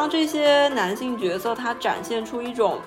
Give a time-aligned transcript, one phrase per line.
[0.00, 2.78] 当这些男性角色他展现出一种。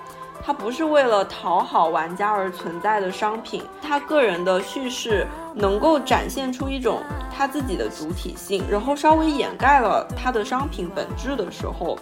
[0.44, 7.00] 他不是为了讨好玩家而存在的商品，他个人的叙事能够展现出一种
[7.32, 11.96] 他自己的主体性，然后稍微掩盖了他的商品本质的时候，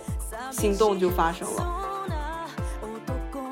[0.50, 1.66] 心动就发生了。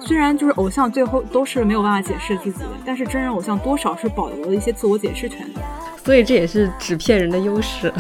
[0.01, 5.61] 虽然就是偶像最后都是没有办法解释自己的，但是真人偶像多少是保留了一些自我解释权的，
[6.03, 7.93] 所以这也是纸片人的优势。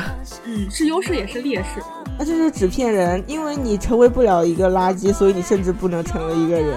[0.45, 1.81] 嗯，是优势也是劣势。
[2.21, 6.77] 那就是纸片人，因为你成为不了一个垃圾，所以你甚至不能成为一个人。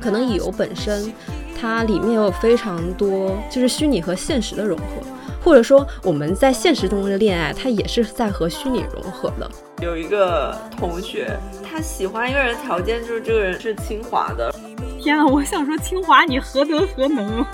[0.00, 1.12] 可能乙游本身，
[1.60, 4.84] 它里面有非常多就是虚拟和现实的融合，
[5.44, 9.50] 或者说我们在现实中的恋爱，它也是在和虚拟融合的。
[9.82, 14.50] 有一个同学，他喜欢一个人条件就是这个人是清华的。
[15.02, 17.44] 天啊，我想说清华你何德何能？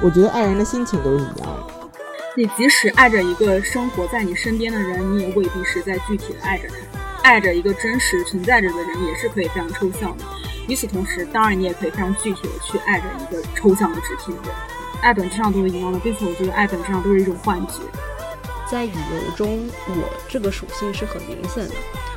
[0.00, 1.77] 我觉得爱人的心情都是一样的。
[2.38, 6.76] 你即使爱着一个生活在你身边的人，你也未必是在具体的爱着他。
[7.24, 10.24] 爱着一个真实存在着的人，也是可以非常抽象的。
[10.68, 14.54] 与此同时，当然你也可以非常具体的去爱着一个抽象的纸片人。
[15.00, 17.72] 爱本质上都是一样的，并且我觉得爱本质上都是一种幻觉。
[18.70, 21.74] 在乙游中，我这个属性是很明显的，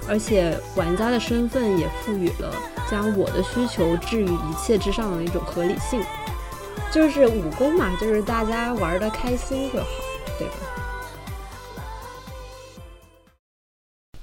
[0.07, 2.53] 而且玩家的身份也赋予了
[2.87, 5.99] 将我的需求置于一切之上的一种合理性。
[6.91, 9.87] 就是武功嘛，就是大家玩的开心就好。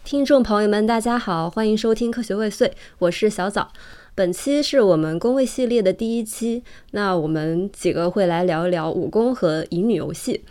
[0.05, 3.69] 听众朋友们，大家好，欢迎收听《科学未遂》，我是小枣。
[4.15, 10.45] 本期是我们工位系列的第一期，那我们几个会来聊一聊武功和乙女游戏。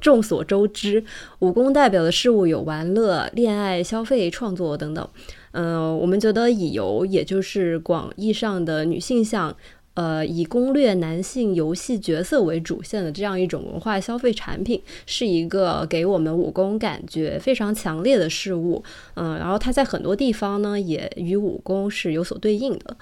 [0.00, 1.04] 众所周知，
[1.40, 5.08] 武功代表的事物有玩乐、恋爱、消费、创作等等。
[5.52, 9.54] 嗯，我们觉得乙游也就是广义上的女性向。
[9.96, 18.84] 呃，以攻略男性游戏角色为主线的这样一种文化消费产品，是一个给我们武功感觉非常强烈的事物。
[19.14, 22.96] 嗯，然后它在很多地方呢，也与武功是有所对应的。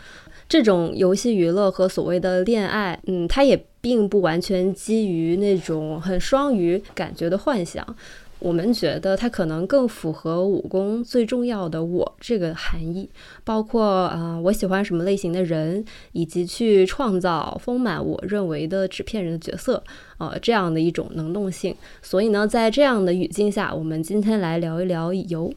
[0.49, 7.85] 这种游戏娱乐和所谓的恋爱，嗯，它也并不完全基于那种很双鱼感觉的幻想。
[8.45, 13.09] 我们觉得它可能更符合武功最重要的“我”这个含义，
[13.43, 15.83] 包括啊，我喜欢什么类型的人，
[16.13, 19.83] 以及去创造丰满我认为的纸片人的角色，
[20.19, 21.75] 呃，这样的一种能动性。
[22.03, 25.51] 所以呢，在这样的语境下，我们今天来聊一聊乙游。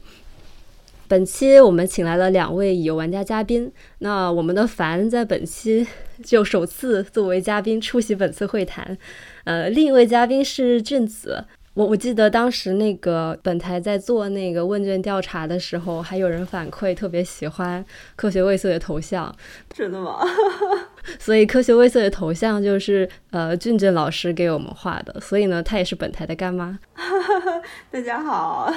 [1.06, 5.86] 本期我们请来了两位乙游玩家嘉宾，那我们的凡在本期
[6.24, 8.96] 就首次作为嘉宾出席本次会谈，
[9.44, 11.44] 呃，另一位嘉宾是俊子。
[11.78, 17.84] 我我记得当时那个本台在做那个问卷调查的时候，还有人反馈特别喜欢
[18.16, 19.32] 科学未遂的头像，
[19.72, 20.18] 真的吗？
[21.20, 26.76] 所以科学未遂的头像就是呃俊俊老师给我们画的，所以呢，他也是本台的干妈。
[27.92, 28.74] 大家好。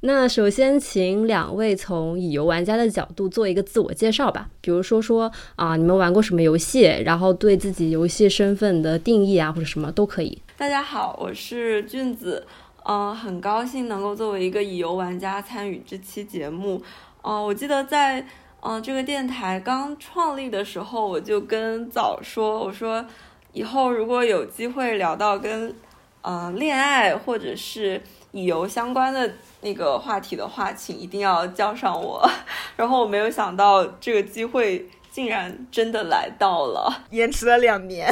[0.00, 10.42] 那首先请两位从乙游玩家的角度做一个自我介绍吧，比如说说啊，你们玩过什么游戏，然后对自己游戏身份的定义啊，或者什么都可以。
[10.58, 12.46] 大家好，我是俊子，
[12.86, 16.82] 嗯，很高兴能够作为一个乙游玩家参与这期节目。
[17.20, 18.26] 嗯，我记得在
[18.62, 23.04] 嗯这个电台刚创立的时候，我就跟早说，我说
[23.52, 25.76] 以后如果有机会聊到跟
[26.22, 28.00] 嗯恋爱或者是
[28.32, 29.30] 乙游相关的。
[29.60, 32.26] 那个话题的话，请一定要叫上我。
[32.76, 38.08] 然后我没有想到这个机会竟然真的来到了， 延迟了两年，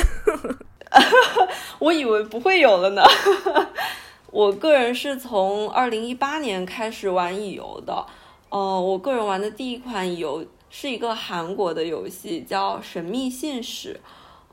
[1.79, 3.03] 我以为不会有了呢。
[4.31, 8.05] 我个人是从二零一八年开始玩乙游的，
[8.49, 13.95] 呃，我个人玩的第一款乙游是一个韩国的游戏，叫《神秘信使》，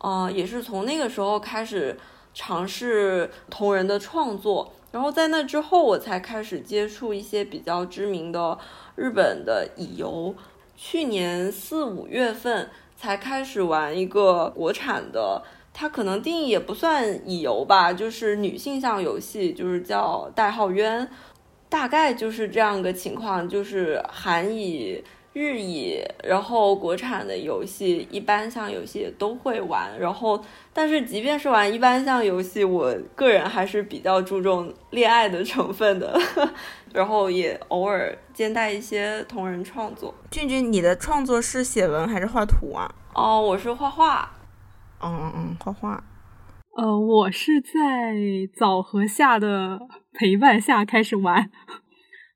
[0.08, 1.98] 呃，也是从那个时候开始
[2.34, 4.72] 尝试同人的创作。
[4.92, 8.60] 然后在那之后，我才开始接触一些比较知名的
[8.96, 10.36] 日本的乙游。
[10.76, 15.42] 去年四五月份才开始玩一个国产的，
[15.82, 21.10] 它可能定义也不算乙游吧，就是女性向游戏，就是叫代号冤。
[21.70, 25.04] 大概就是这样个情况，就是韩乙。
[25.34, 30.38] 日乙，然后国产的游戏一般像游戏都会玩，然后
[30.74, 36.20] 但是即便是玩一般像游戏，我个人还是比较注重恋爱的成分的，
[36.92, 40.14] 然后也偶尔兼带一些同人创作。
[40.30, 42.94] 俊俊，你的创作是写文还是画图啊？
[43.14, 44.30] 哦，我是画画。
[45.04, 46.04] 嗯嗯嗯，画画。
[46.78, 48.16] 呃，我是在
[48.56, 49.80] 枣核下的
[50.14, 51.50] 陪伴下开始玩，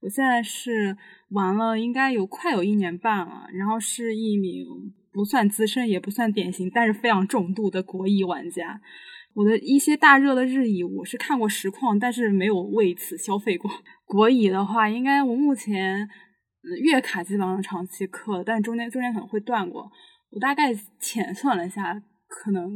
[0.01, 0.97] 我现在是。
[1.29, 4.63] 玩了应该有快有一年半了，然后是一名
[5.11, 8.79] 不算资深也不算典型，但是非常重度的国乙玩家。
[9.33, 13.69] 我的一些大热的日乙我是看过实况，但是没有为此消费过。
[14.05, 16.07] 国乙的话，应该我目前，
[16.83, 19.91] 月卡基本上长期氪，但中间中间可能会断过。
[20.29, 21.99] 我大概浅算了一下，
[22.43, 22.69] 可能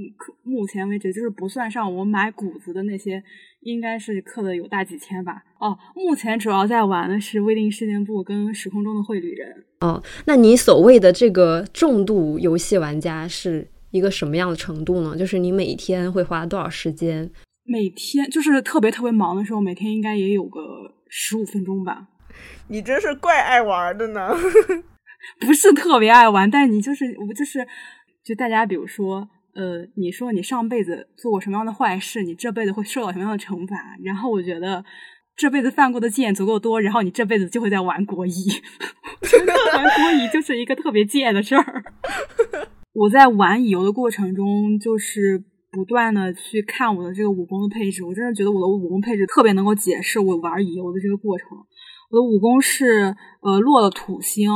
[0.44, 3.22] 目前为止就是不算上我买谷子的那些，
[3.62, 5.44] 应该是氪的有大几千吧。
[5.60, 9.66] 哦，目前主要在玩的是《未定事件簿》跟《时空中的绘旅人》。
[9.86, 15.16] 哦，那你所谓的这个重度游戏玩家是一个什么样的程度呢？
[15.18, 17.30] 就是你每天会花多少时间？
[17.66, 20.60] 每天就是特别特别忙的时候，每天应该也有个
[21.08, 22.08] 十五分钟吧。
[22.70, 24.30] 你真是怪爱玩的呢，
[25.40, 27.68] 不是特别爱玩，但你就是我就是，
[28.24, 33.76] 就大家比如说，呃，你说你上辈子做过什么样的坏事，你这辈子会受到什么样的惩罚？
[34.04, 34.84] 然后我觉得
[35.36, 38.32] 这辈子犯过的贱足够多，然后你这辈子就会在玩国一，
[39.74, 41.84] 玩国一就是一个特别贱的事儿。
[42.94, 51.48] 我在玩乙游的过程中，就是不断的去看我的这个武功的配置，我真的觉得我的武功配置特别能够解释我玩乙游的这个过程。
[52.12, 54.50] 我的武功是呃落了土星，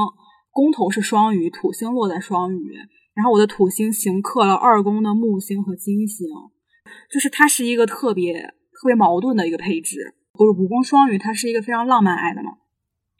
[0.52, 2.74] 宫头是双鱼，土星落在双鱼，
[3.16, 6.28] 然后我的土星刑克了二宫的木星和金星，
[7.12, 10.16] 就是它是一个特别特别矛盾的一个配置。
[10.34, 12.54] 不是五宫双鱼，它是一个非常浪漫爱的嘛。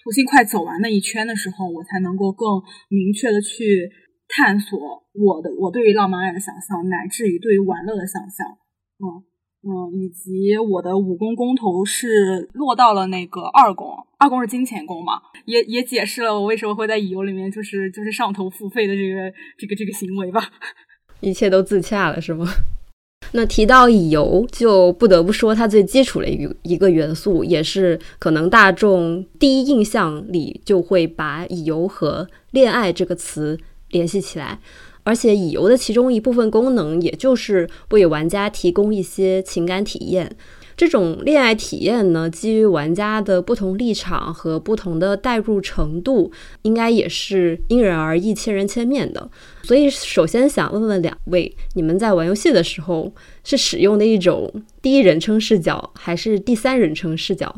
[0.04, 3.92] 土星快走完那一圈的时候，我才能够更明确的去
[4.28, 4.80] 探索
[5.14, 8.58] 我的我对于浪漫爱的想象，乃至于对于玩乐的想象，
[9.00, 9.24] 嗯。
[9.66, 15.14] 嗯，以及我的武功宫头是落到了那个二宫，二宫是金钱宫嘛，
[15.46, 20.50] 也也解释了我为什么会在乙游里面就是就是上头付费的这个这个这个行为吧。
[21.22, 22.46] 一切都自洽了是吗？
[23.32, 33.58] 那提到乙游，就不得不说它最基础的一一个元素，也是可能大众第一印象里就会把乙游和恋爱这个词
[33.92, 34.60] 联系起来。
[35.04, 40.36] 而且乙游的其中一部分功能，也就是为玩家提供一些情感体验。
[40.76, 46.32] 这种恋爱体验呢，基于玩家的不同立场和不同的代入程度，
[46.64, 49.30] 应该也是因人而异、千人千面的。
[49.62, 53.14] 所以，首先想问问两位，你们在玩游戏的时候
[53.44, 54.52] 是使用的一种
[54.82, 57.56] 第一人称视角，还是第三人称视角？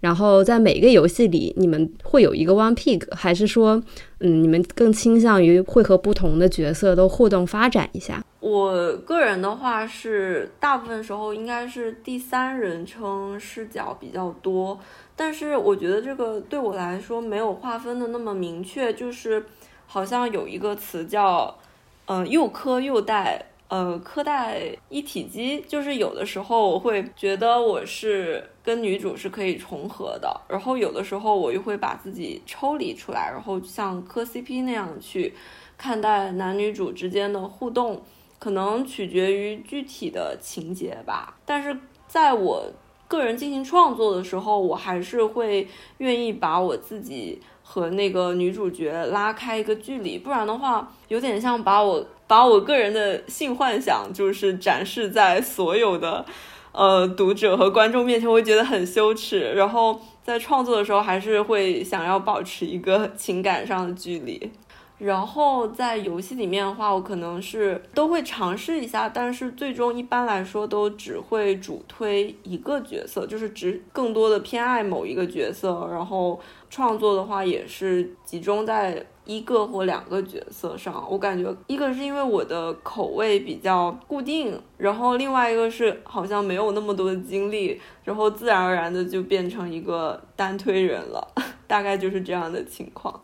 [0.00, 3.82] 然后在每个游戏里，你们会有一个 one pick，还是说，
[4.20, 8.24] 嗯，你们更倾向于会和不同的角色都互动发展一下？
[8.40, 14.78] 我个人的话是，大部分时候应该是第三人称视角比较多，
[15.16, 19.44] 但是我觉得这个对我来说没有划分的那么明确，就是
[19.86, 21.58] 好像有一个词叫，
[22.06, 23.46] 嗯，又磕又带。
[23.68, 35.34] 呃，科代一体机，就是有的时候我会觉得我是跟女主是可以重合的，然后有的时候我又会把自己抽离出来，然后像磕 CP 那样去
[35.76, 38.00] 看待男女主之间的互动，
[38.38, 41.36] 可能取决于具体的情节吧。
[41.44, 42.64] 但是在我
[43.06, 45.68] 个人进行创作的时候，我还是会
[45.98, 52.06] 愿意把我自己和那个女主角拉开一个距离，不然的话，有点像把我。
[52.28, 56.24] 把我个人的性幻想就是展示在所有的，
[56.70, 59.54] 呃，读者和观众面前，我会觉得很羞耻。
[59.54, 64.52] 然后在创作的时候，还是会想要保持一个情感上的距离。
[64.98, 75.88] 然后在游戏里面的话，我可能是都会尝试一下，但是最终一般来说都只会主推一个角色，就是只更多的偏爱某一个角色。
[75.92, 79.06] 然后创作的话也是集中在。
[79.28, 91.34] 一个或两个角色上，我感觉一个是因为我的口味比较固定，然后另外一个是好像没有那么多的精力，然后自然而然的就变成一个单推人了，
[91.68, 93.22] 大概就是这样的情况。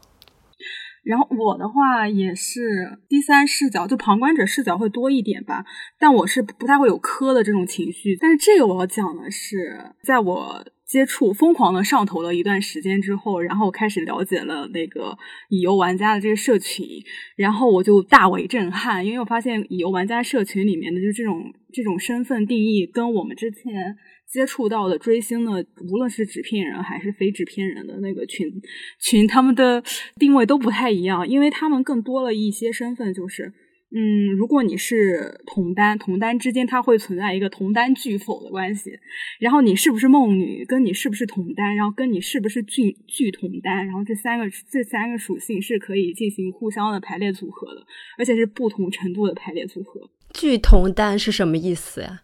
[1.02, 2.60] 然后我的话也是
[3.08, 5.64] 第三视角，就旁观者视角会多一点吧，
[5.98, 8.14] 但我是不太会有磕的这种情绪。
[8.20, 10.62] 但是这个我要讲的是，在我。
[10.94, 16.86] 接触疯狂的上头了一段时间之后，然后开始了解了那个乙游玩家的这个社群，
[17.34, 23.96] 然后我就大为震撼，因为我发现乙游玩家社群里面的就这种这种身份定义，跟我们之前
[24.32, 28.48] 接触到的追星的，无论是纸片人还是非纸片人的那个群
[29.00, 29.82] 群，他们的
[30.20, 33.52] 定位都不太一样，因为他们更多了一些身份，就是。
[33.96, 38.98] 嗯，如果你是同单，同单之间它会存在一个同单拒否的关系。
[39.38, 47.86] 然后你是不是梦女，跟你是不是同单，然后跟你是不是拒拒同单，然后这三个这三个属性是可以进行互相的排列组合的，
[48.18, 50.10] 而且是不同程度的排列组合。
[50.32, 52.22] 拒同单是什么意思呀？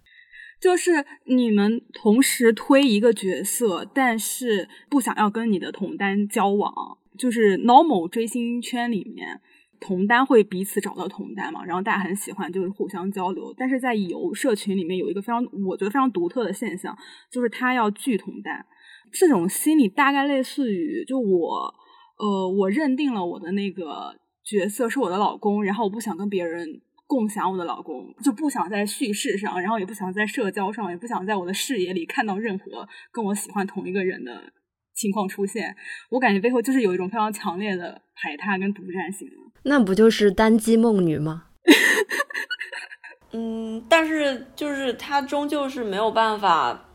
[0.61, 6.73] 就是你们同时推一个角色，但是不想要跟你的同单交往，
[7.17, 9.41] 就是 normal 追星圈里面。
[9.81, 16.97] 同单会彼此找到同单嘛，然后大家很喜欢就是互相交流，但是在游社群里面有一个非常我觉得非常独特的现象，
[17.31, 18.65] 就是他要拒同单，
[19.11, 21.75] 这种心理大概类似于就我
[22.19, 34.53] 呃，我认定了我的那个角色是我的老公，然后我不想跟别人共享我的老公，就不想在叙事上，然后也不想在社交上，也不想在我的视野里看到任何跟我喜欢同一个人的
[35.01, 35.75] 情况出现。
[36.11, 39.27] 我感觉背后就是有一种非常强烈的排他跟独占性。
[39.63, 41.45] 那不就是单机梦女吗？
[43.33, 46.89] 嗯，但是就是他终究是没有办法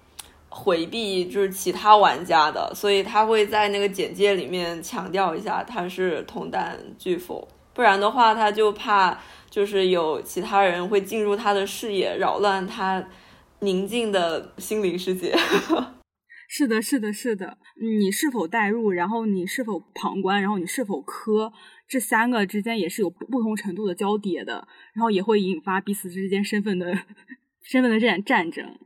[0.50, 9.18] 回避就是其他玩家的，所以他会在那个简介里面强调一下他是同担拒否，不然的话他就怕
[9.50, 13.04] 就是有其他人会进入他的视野，扰乱他
[13.60, 15.34] 宁静的心灵世界。
[16.50, 21.52] 是的，是的，是的，你是否代入，然后你是否旁观，然后你是否磕。
[21.88, 26.98] 这三个之间也是有不同程度的交叠的，然后也会引发彼此之间身份的
[27.62, 28.80] 身份的这战战争。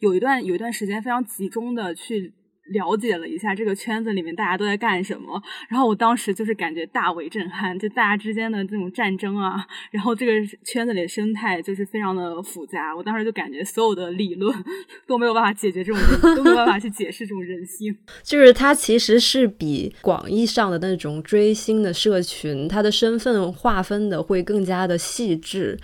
[0.00, 2.34] 有一段有一段时间非常集中的去。
[2.68, 10.32] 了解了一下这个圈子里面大家都在干什么，然后我当时就是感觉大为震撼，就大家之间的这种战争啊，然后这个
[10.64, 14.52] 圈子里的生态就是非常的复杂，我当时就感觉所有的理论
[15.06, 17.96] 都没有办法解决这种，都没有办法去解释这种人性。
[18.22, 25.78] 就是它其实是比广义上的那种追星的社群，它的身份划分的会更加的细致，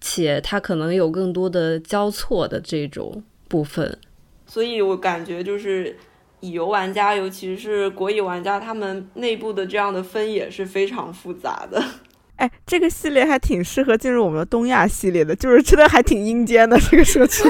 [0.00, 3.98] 且它可能有更多的交错的这种部分，
[4.46, 5.94] 所以我感觉就是。
[6.42, 11.82] 乙游玩家，尤其是国乙玩家，他们内部的这样的分也是非常复杂的。
[12.36, 17.48] 哎，这个系列还挺适合进入我们的东亚系列的，就是真的还挺阴间的这个社区。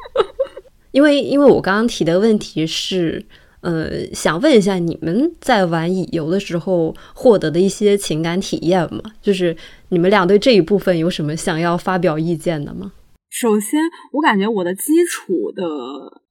[0.92, 3.24] 因为，因为我刚刚提的问题是，
[3.62, 9.00] 呃，想问一下你们在玩乙游的时候获得的一些情感体验嘛？
[9.22, 9.56] 就是
[9.88, 12.92] 你们俩对这一部分有什么想要发表意见的吗？
[13.30, 13.80] 首先，
[14.12, 15.62] 我感觉我的基础的。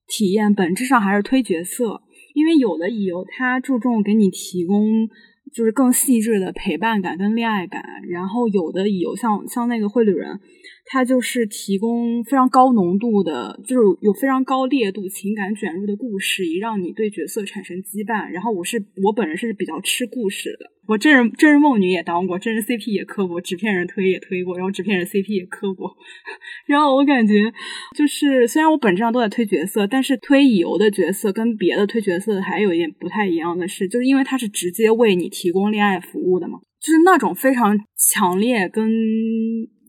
[0.08, 2.02] 体验本质上还是推角色，
[2.34, 5.08] 因为有的乙游它注重给你提供
[5.54, 10.40] 就是更细致的陪伴感跟恋爱感，然后有的乙游像像那个绘旅人。
[10.86, 18.30] 它就是提供非常高浓度的，就是有非常高烈度情感卷入的故事，以让你对角色产生羁绊。
[18.32, 25.96] 然后我是我本人是比较吃故事的，我真人真人梦女也当过，真人 CP 也磕过，纸片人推也推过，然后纸片人 CP 也磕过。
[26.68, 27.52] 然后我感觉
[27.96, 38.92] 就是虽然我本质上都在推角色，但是推乙游的角色跟别的推角色还有一点不太一样的是，就是因为它是直接为你提供恋爱服务的嘛，就是那种非常强烈跟。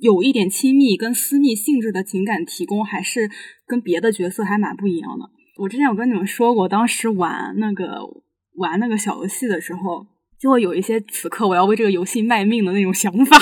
[0.05, 3.31] 有一点亲密跟私密性质的情感提供，还是
[3.67, 5.25] 跟别的角色还蛮不一样的。
[5.57, 8.03] 我之前有跟你们说过，当时玩那个
[8.57, 10.07] 玩那个小游戏的时候，
[10.39, 13.39] 就会有一些此刻我要为这个游戏卖命的那种想法。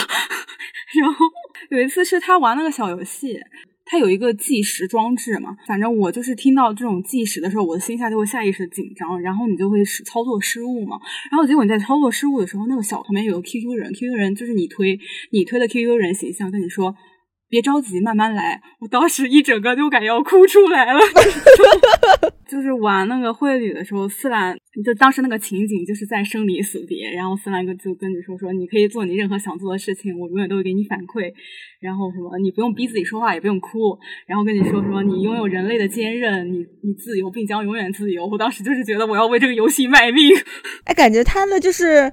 [1.00, 1.26] 然后
[1.70, 3.40] 有一次是他玩那个小游戏。
[3.84, 10.98] 它有一个计时装置嘛，反正我就是听到这种计时的时候，我的心下就会下意识紧张，然后你就会失操作失误嘛。
[11.30, 14.98] 然后结果你在操作失误的时候，那个小旁边有个 QQ 人，QQ 人就是你推
[15.30, 16.94] 你推的 QQ 人形象，跟你说
[17.52, 18.58] 别着急，慢慢来。
[18.80, 21.00] 我当时一整个就感觉要哭出来了。
[22.48, 31.30] 就是玩那个绘旅的时候，思兰就当时那个情景就是在生离死别，然后思兰哥就跟你说说，你可以做你任何想做的事情，我永远都会给你反馈。
[31.78, 38.26] 然后什么，你不用逼自己说话，也不用哭，然后跟你说说，你拥有人类的坚韧，你你自由，并将永远自由。
[38.26, 40.34] 我当时就是觉得我要为这个游戏卖命。
[40.84, 42.10] 哎，感觉他的就是。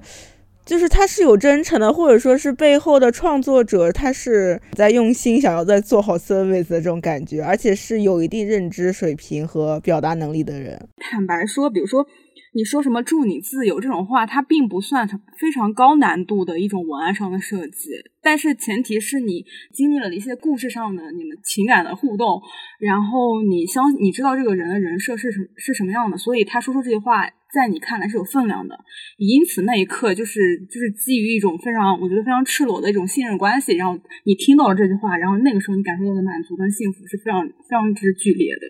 [0.64, 10.88] 就是他是有真诚的，或者说是背后的创作者，他是在用心想要在做好 service 的这种感觉，而且是有一定认知水平和表达能力的人。
[10.98, 12.06] 坦白说，比如说
[12.54, 17.90] 你说什么“祝你自由”这种话，它并不算非常高难度的一种文案上的设计，
[18.22, 22.40] 但是前提是你经历了一些故事上的你们情感的互动，
[22.78, 27.28] 然后你相你知道这个人的人设是什是什么样的，所以他说出这句话。
[27.52, 28.78] 在你看来是有分量的，
[29.18, 30.40] 因此那一刻就是
[30.70, 38.60] 就是基于一种非常我觉得非常赤裸的一种信任关系，然后你听到了这句话，然后那个时候你感受到的满足跟幸福是非常非常之剧烈的。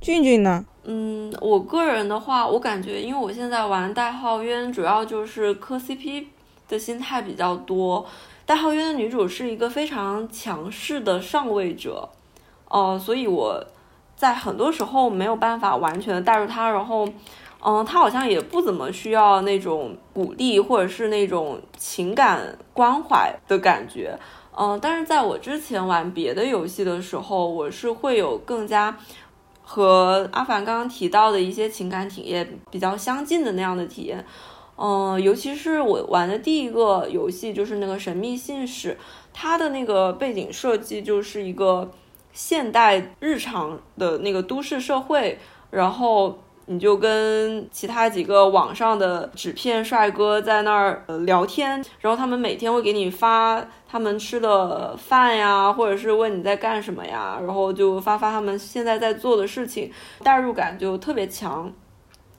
[0.00, 0.64] 俊俊呢？
[0.84, 6.24] 嗯，我个人的话，我感觉因为我现在玩代号渊，主要就是磕 CP
[6.68, 8.06] 的心态比较多。
[8.46, 12.08] 代号渊的女主是一个非常强势的上位者，
[12.68, 13.64] 哦，所以我
[14.16, 17.08] 在很多时候没有办法完全的带入她，然后。
[17.64, 24.18] 嗯，他好像也不怎么需要那种鼓励或者是那种情感关怀的感觉。
[24.58, 28.98] 嗯，但是在我之前玩别的游戏的时候，我是会有更加
[29.62, 34.26] 和阿凡刚刚提到的一些情感体验比较相近的那样的体验。
[34.76, 38.90] 嗯，尤其是我玩的第一个游戏就是那个《神秘信使》，
[39.32, 41.92] 它的那个背景设计就是一个
[42.32, 45.38] 现代日常的那个都市社会，
[45.70, 46.38] 然后。
[46.66, 59.90] 你就跟其他几个网上的纸片帅哥在那儿呃聊天，然后他们每天会给你发他们吃的饭呀，或者是问你在干什么呀，然后就发发他们现在在做的事情，
[60.22, 61.72] 代入感就特别强。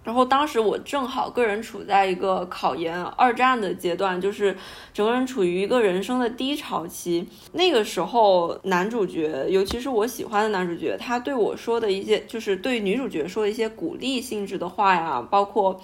[0.04, 4.56] 然后当时我正好个人处在一个考研二战的阶段，就是
[4.94, 7.26] 整个人处于一个人生的低潮期。
[7.54, 15.80] 那个时候，男主角，尤其是我喜欢的男主角，他对我说的一些，就是对女主角说的一些鼓励性质的话呀，包括，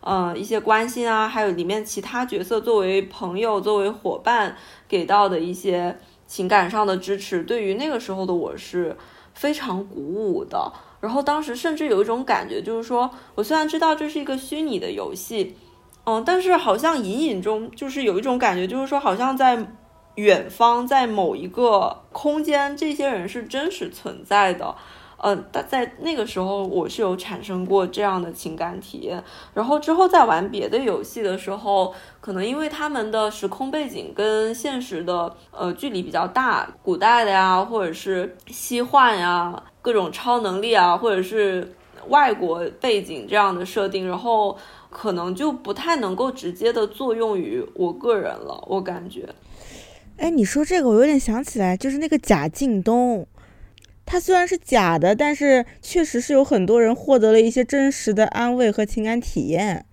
[0.00, 4.54] 呃，一些关心啊，还有里面其他角色作为朋友、作为伙伴
[4.86, 8.94] 给到的一些情感上的支持，对于那个时候的我是
[9.32, 10.70] 非常鼓舞的。
[11.02, 15.56] 然后当时甚至有一种感觉，就是说我虽然知道这是一个虚拟的游戏，
[16.04, 19.66] 嗯，但是好像隐隐中就是有一种感觉，就是说好像在
[20.14, 24.72] 远方，在某一个空间，这些人是真实存在的。
[25.24, 29.22] 嗯，但在那个时候，我是有产生过这样的情感体验。
[29.54, 41.74] 然后之后在玩别的游戏的时候，可能因为他们的时空背景跟现实的呃距离比较大，古代的呀，或者是西幻呀，各种超能力啊，或者是
[42.08, 44.56] 外国背景这样的设定，然后
[44.88, 48.64] 可能就不太能够直接的作用于我个人了。
[48.66, 49.28] 我感觉，
[50.16, 53.26] 哎，你说这个，我有点想起来，就是那个贾敬东。
[54.04, 59.86] 他虽然是假的，但是确实是有很多人获得了一些真实的安慰和情感体验，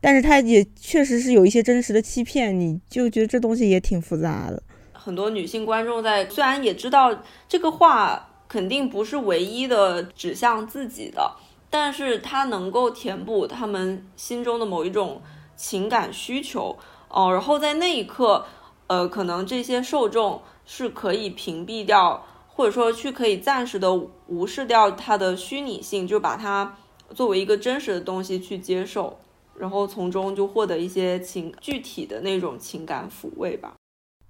[0.00, 4.62] 但是他也确实是有一些真实的欺骗，你就觉得这东西也挺复杂的。
[4.92, 11.36] 很多女性观众在虽然也知道这个话肯定不是唯一的指向自己的，
[11.70, 15.20] 但是它能够填补他们心中的某一种
[15.56, 16.76] 情感需求
[17.08, 18.46] 哦，然后在那一刻，
[18.86, 22.24] 呃，可能这些受众是可以屏蔽掉。
[22.48, 23.92] 或者说，去可以暂时的
[24.28, 26.74] 无视掉它的虚拟性，就把它
[27.14, 29.18] 作为一个真实的东西去接受，
[29.58, 33.74] 然后从中就获得一些情具体的那种情感抚慰吧。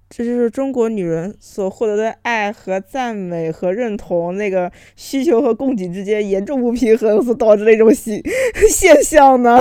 [0.09, 8.21] 这就是中国女人所获得的爱和赞美和认同，那个需求和供给之间严重不平衡所导致的一种现
[8.69, 9.59] 现象呢？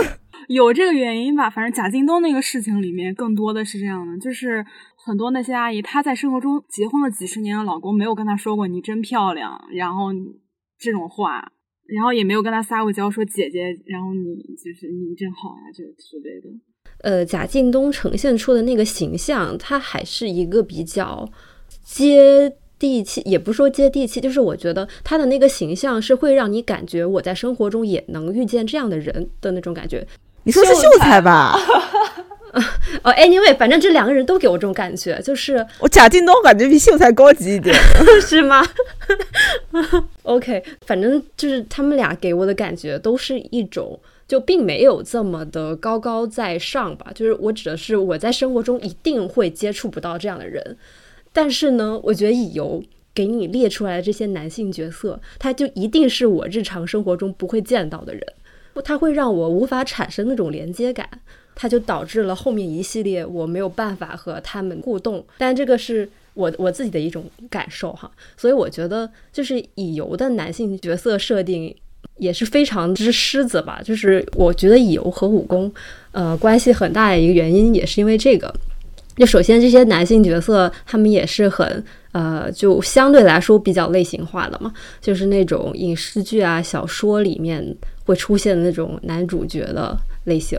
[0.48, 4.64] 有这个原因吧，反正贾静东那个事情里面更多的是这样的，就是。
[5.06, 10.06] 很多那些阿姨，她在生活中结婚了几十年的老公没有跟她说过“你真漂亮”，然后
[10.80, 11.52] 这种话，
[11.86, 16.48] 然后也没有跟她撒过娇说“姐姐”，然后你就是你真好呀，这之类的。
[17.02, 21.28] 呃，贾敬东呈现出的那个形象，他还是一个比较
[21.84, 30.06] 接地气，也不说接地气，就是我觉得他的那个形象是会让你感觉我在生活中也能遇见这样的人的那种感觉。
[30.44, 31.58] 你说是秀才吧？
[33.02, 37.76] 哦，anyway，反正这两个人都给我这种感觉，就是我贾静东感觉比秀才高级一点，
[38.22, 38.64] 是吗
[40.22, 47.10] ？OK，反正就是他们俩给我的感觉都是一种，就并没有这么的高高在上吧。
[47.14, 50.76] 就是我指的是我在生活中一定会接触不到这样的人，
[51.32, 52.82] 但是呢，我觉得以游
[53.14, 58.22] 给你列出来的这些男性角色，他就一定是我日常生活中不会见到的人，
[58.84, 61.08] 他会让我无法产生那种连接感。
[61.58, 71.74] 它就导致了后面一系列我没有办法和他们互动，但这个是我我自己的一种感受哈，所以我觉得就是乙游的男性角色设定
[72.18, 75.72] 也是非常之狮子吧，就是我觉得乙游和武功
[76.12, 78.52] 呃关系很大的一个原因也是因为这个，
[79.16, 90.58] 就首先这些男性角色他们也是很呃就相对来说比较类型化的嘛，就是那种影视剧啊小说里面会出现的那种男主角的类型。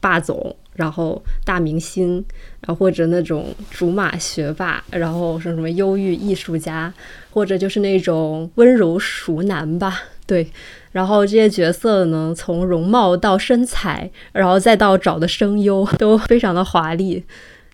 [0.00, 2.14] 霸总，然后大明星，
[2.60, 6.92] 然后或者那种竹马学霸，然后什么什么忧郁艺术家，
[7.30, 10.02] 或者就是那种温柔熟男吧。
[10.32, 10.50] 对，
[10.92, 17.22] 然后这些角色呢，从容貌到身材，然后再到找的声优，都非常的华丽，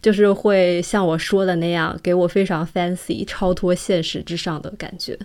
[0.01, 5.17] 就是会像我说的那样，给我非常 fancy、超脱现实之上的感觉。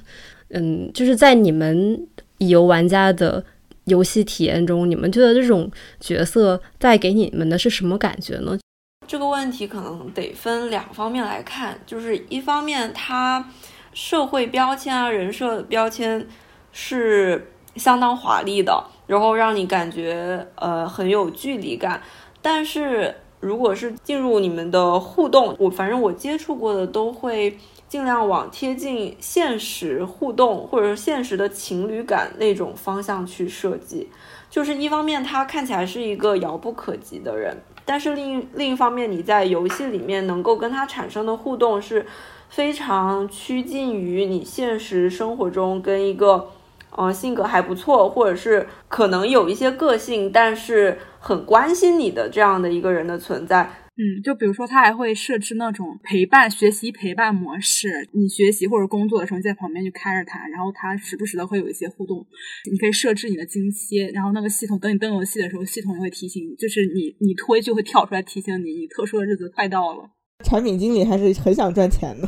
[0.49, 2.05] 嗯，就是在你们
[2.37, 3.43] 乙游玩家的。
[3.85, 5.69] 游戏体验中，你们觉得这种
[5.99, 8.57] 角色带给你们的是什么感觉呢？
[9.05, 13.45] 这个问题可能得分两方面来看，就是一方面，它
[13.93, 16.25] 社会标签啊、人设标签
[16.73, 22.01] 是相当华丽的，然后让你感觉呃很有距离感。
[22.41, 27.57] 但是如果是进入你们的互动，我反正我接触过的都会。
[27.89, 34.09] 尽量往贴近现实互动，或者是现实的情侣感那种方向去设计。
[34.49, 37.55] 就是一方面，他看起来是一个遥不可及的人，
[37.85, 42.03] 但是另另一方面，你在游戏里面能够跟他产生的互动是
[42.49, 46.49] 非常趋近于你现实生活中跟一个
[46.97, 53.69] 呃，性格还不错，或者是可能有一些个性，但是很关心你的这样的一个人的存在。
[53.95, 62.25] 嗯，就比如说，他还会设置那种陪伴学习陪伴模式，你学习或者工作的时候，你在旁边就看着他，然后他时不时的会有一些互动。
[62.71, 70.09] 你可以设置你的经期，然后那个系统等你登游戏的时候，系统也会提醒你，就是你你推就会跳出来提醒你，你特殊的日子快到了。
[70.43, 72.27] 产品经理还是很想赚钱的，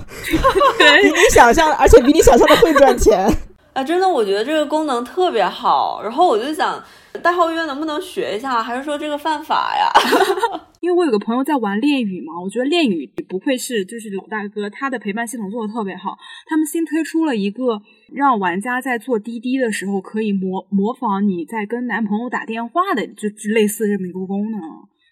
[0.78, 3.28] 对， 比你想象，而且比你想象的会赚钱。
[3.76, 6.02] 啊，真的，我觉得这个功能特别好。
[6.02, 6.82] 然后我就想，
[7.22, 8.64] 代号约能不能学一下？
[8.64, 9.92] 还是说这个犯法呀？
[10.80, 16.16] 因为我有个朋友在玩恋语嘛，我觉得恋语不愧是就是老大哥，他的陪伴系统做的特别好。
[16.48, 17.82] 他们新推出了一个
[18.14, 24.62] 让玩家在坐滴滴的时候可以模模仿你在跟男朋友打电话的，就类似这么一个功能，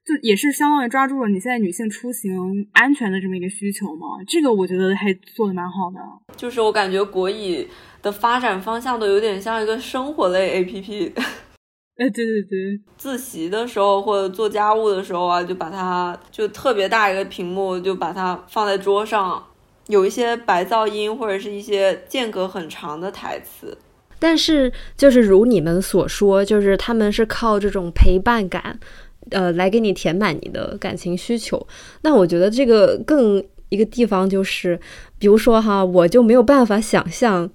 [0.05, 2.31] 就也是相当于抓住了你现在女性出行
[2.71, 4.23] 安全的这么一个需求嘛。
[4.25, 5.99] 这个我觉得还做的蛮好的。
[6.37, 7.67] 就是我感觉国乙
[8.03, 11.13] 的发展方向都有点像一个生活类 APP。
[11.95, 19.43] 哎，对对对，自习的时候或者做家务的时候啊，就把它就特别大一个屏幕，就把它放在桌上，
[19.87, 23.77] 有一些白噪音或者是一些间隔很长的台词。
[24.17, 28.79] 但是就是如你们所说，就是他们是靠这种陪伴感，
[29.29, 31.67] 呃，来给你填满你的感情需求。
[32.01, 34.79] 那我觉得这个更一个地方就是，
[35.19, 37.51] 比如说哈，我就没有办法想象。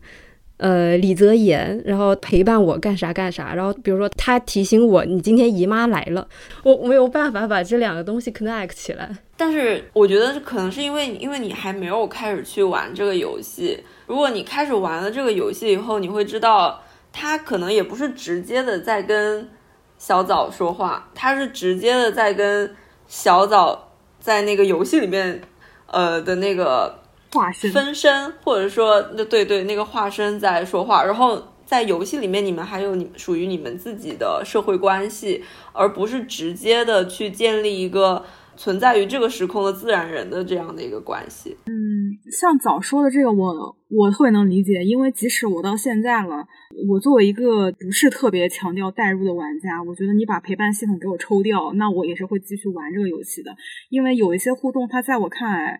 [0.58, 6.26] 呃，李泽言，然后陪伴我干啥干啥，然后比如说他提醒我你今天姨妈来了，
[6.64, 9.08] 我没有办法把这两个东西 connect 起来。
[9.36, 19.48] 但是我觉得可能是因为因为你还没有开始去玩这个游戏，如果你开始玩了这个游戏以后，你会知道他可能也不是直接的在跟
[19.96, 22.74] 小枣说话，他是直接的在跟
[23.06, 25.40] 小枣在那个游戏里面
[25.86, 26.98] 呃的那个。
[27.32, 31.04] 化身分身，或者说，那对对，那个化身在说话。
[31.04, 38.24] 然后在游戏里面，你们还有你属于你们自己的社会关系，而不是直接的去建立一个
[38.56, 41.54] 存在于这个时空的自然人的这样的一个关系。
[41.66, 46.46] 嗯，像早说的这个，我我特别能理解，因为即使我到现在了，
[46.88, 53.54] 我作为一个不是特别强调代入的玩家，我觉得你把陪伴系统给我抽掉，那我也是会继续玩这个游戏的，
[53.90, 55.78] 因为有一些互动，它在我看来。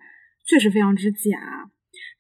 [0.49, 1.71] 确实非常之假，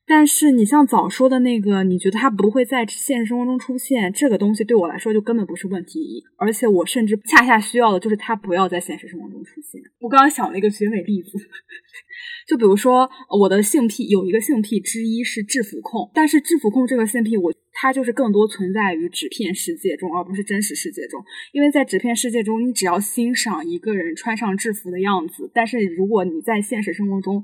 [0.06, 9.80] 但是你像早说的那个，你觉得他不会在现实生活中出现，这个东西对我来说就根本不是问题，而且我甚至恰恰需要的就是他不要在现实生活中出现。
[9.98, 11.30] 我刚刚想了一个绝美例子，
[12.46, 13.08] 就比如说
[13.40, 27.42] 我的性癖有一个性癖之一是制服控，但是制服控这个性癖我它就是更多存在于纸片世界中，而不是真实世界中，因为在纸片世界中，你只要欣赏一个人穿上制服的样子，但是如果你在现实生活中，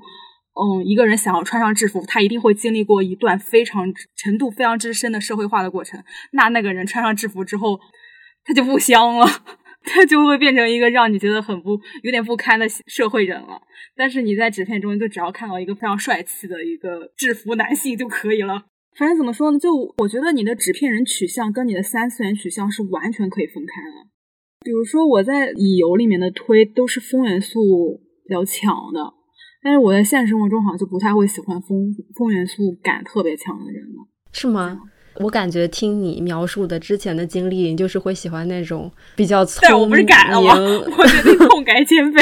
[0.57, 6.01] 嗯，一个人想要穿上制服，他一定会经历过一段非常程度非常之深的社会化的过程。
[6.31, 7.77] 那那个人穿上制服之后，
[8.45, 9.27] 他就不香了，
[9.83, 11.71] 他就会变成一个让你觉得很不
[12.03, 13.61] 有点不堪的社会人了。
[13.97, 18.63] 但是你在纸片中，就只要看到一个非常帅气的一个制服男性就可以了。
[18.97, 24.09] 反正怎么说呢，就我觉得你的纸片人取向跟你的三次元取向是完全可以分开的。
[24.63, 29.13] 比如说我在乙游里面的推都是风元素比较强的。
[29.65, 34.79] 但是我在现实生活中好像就不太会喜欢风风元素感特别强的人了，是吗？
[35.15, 39.79] 我感觉听你描述的之前的经历，你就是会喜欢那种比较聪明。
[39.79, 40.53] 我不是改了吗？
[40.95, 42.21] 我决定痛改前非。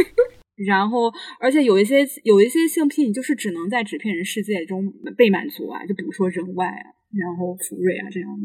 [0.68, 6.84] 然后，而且有一些有一些性癖，你就是只能在纸片人世界中被满足啊，就比如说人外啊，
[7.18, 8.44] 然后福瑞啊这样的。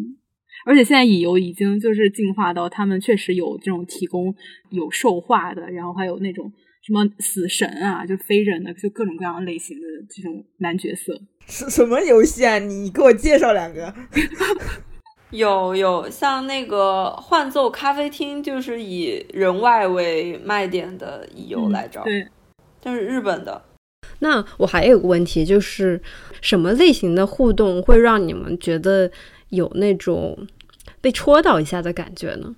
[0.65, 4.33] 而且现在乙游已经就是进化到他们确实有这种提供
[4.69, 6.49] 有兽化的，然后还有那种。
[6.89, 11.13] 什么死神啊，就非人的，就各种各样类型的这种男角色。
[11.45, 12.57] 什什么游戏啊？
[12.57, 13.93] 你给我介绍两个。
[15.29, 22.01] 有有，像那个幻奏咖啡厅，就是以人外为卖点的乙游来着。
[22.03, 22.27] 对，
[22.81, 23.61] 但是日本的。
[24.17, 26.01] 那我还有个问题，就是
[26.41, 29.11] 什么类型的互动会让你们觉得
[29.49, 30.47] 有那种
[30.99, 32.55] 被戳到一下的感觉呢？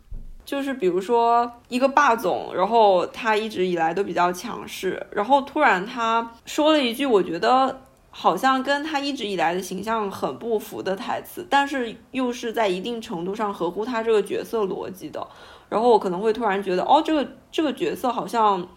[0.51, 15.25] 就是比如说一个霸总，然后他一直以来都比较强势，然后突然他说了一句我觉得好像跟他一直以来的形象很不符的台词，但是又是在一定程度上合乎他这个角色逻辑的，
[15.69, 18.67] 然后我可能会突然觉得，哦，这个这个角色好像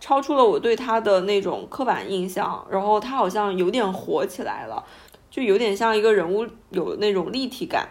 [0.00, 4.84] 超出了我对他的那种刻板印象，然后他好像有点火起来了，
[5.30, 7.88] 就有点像一个人物有那种立体感。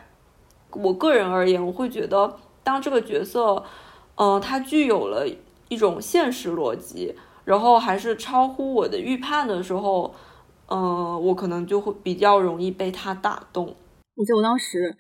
[0.74, 2.36] 我个人而言，我会觉得。
[2.64, 3.64] 当这个角色，
[4.16, 5.28] 嗯，他具有了
[5.70, 10.14] 一种现实逻辑，然后还是超乎我的预判的时候，
[10.68, 13.76] 嗯，我可能就会比较容易被他打动。
[14.16, 14.96] 我记得我当时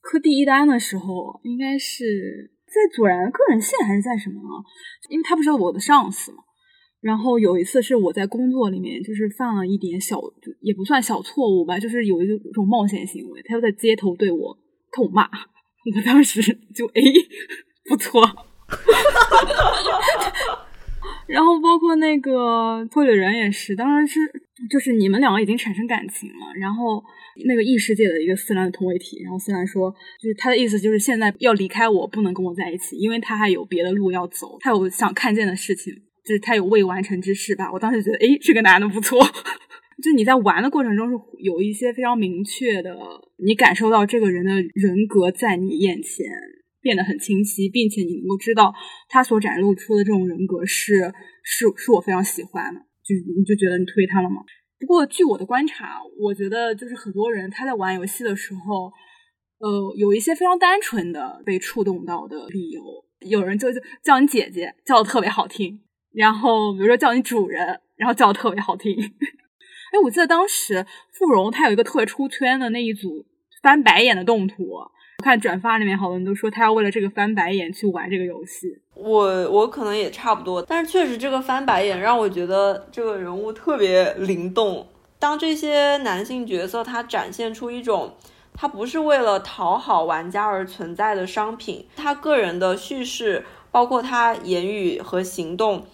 [0.00, 4.40] 磕第一单的时候，应该是在左然个人线还是在什么？
[5.08, 6.38] 因为他不是我的上司嘛。
[7.00, 10.18] 然后有一次是我在工作里面就是犯了一点小，
[10.60, 14.56] 也不算小错误吧，就是有一种冒险行为，他又在街头对我
[14.90, 15.28] 痛骂，
[15.84, 16.40] 我当时
[16.74, 17.02] 就哎，
[17.88, 18.22] 不错。
[21.26, 27.02] 然后包括那个推理人也是，当时是就是你们两个已经产生感情了，然后
[27.46, 29.90] 那个异世界的一个思兰的同位体，然后思兰说，
[30.22, 35.94] 就是他的意思就是现在要离开我，不能跟我在一起，因为他还有别的路要走，他有想看见的事情，
[36.24, 37.70] 就是他有未完成之事吧。
[37.72, 39.18] 我当时觉得，哎，这个男的不错，
[40.02, 42.96] 就你在玩的过程中是有一些非常明确的，
[43.36, 46.26] 你感受到这个人的人格在你眼前。
[46.84, 48.70] 变得很清晰，并且你能够知道
[49.08, 51.10] 他所展露出的这种人格是
[51.42, 54.42] 是是我非常喜欢的，就你就觉得你推他了吗？
[54.78, 58.92] 不过据我的观察，我觉得就是很多人他在玩游戏的时候，
[59.60, 62.82] 呃，有一些非常单纯的被触动到的理由。
[63.20, 63.68] 有人就
[64.02, 65.78] 叫你姐姐，叫的特别好听；
[66.12, 68.94] 然后比如说叫你主人，然后叫的特别好听。
[69.94, 73.24] 哎，我记得当时傅荣他有一个特别出圈的那一组
[73.62, 74.56] 翻白眼的动图。
[75.22, 78.76] 看转发里面，好多人都说他要为了这个翻白眼去玩这个游戏。
[78.94, 84.84] 我我可能也差不多，但是确实这个翻白眼让我觉得这个人物特别灵动。
[85.20, 88.14] 当这些男性角色他展现出一种
[88.52, 95.86] 他不是为了讨好玩家而存在的商品，他个人的叙事，包括他言语和行动，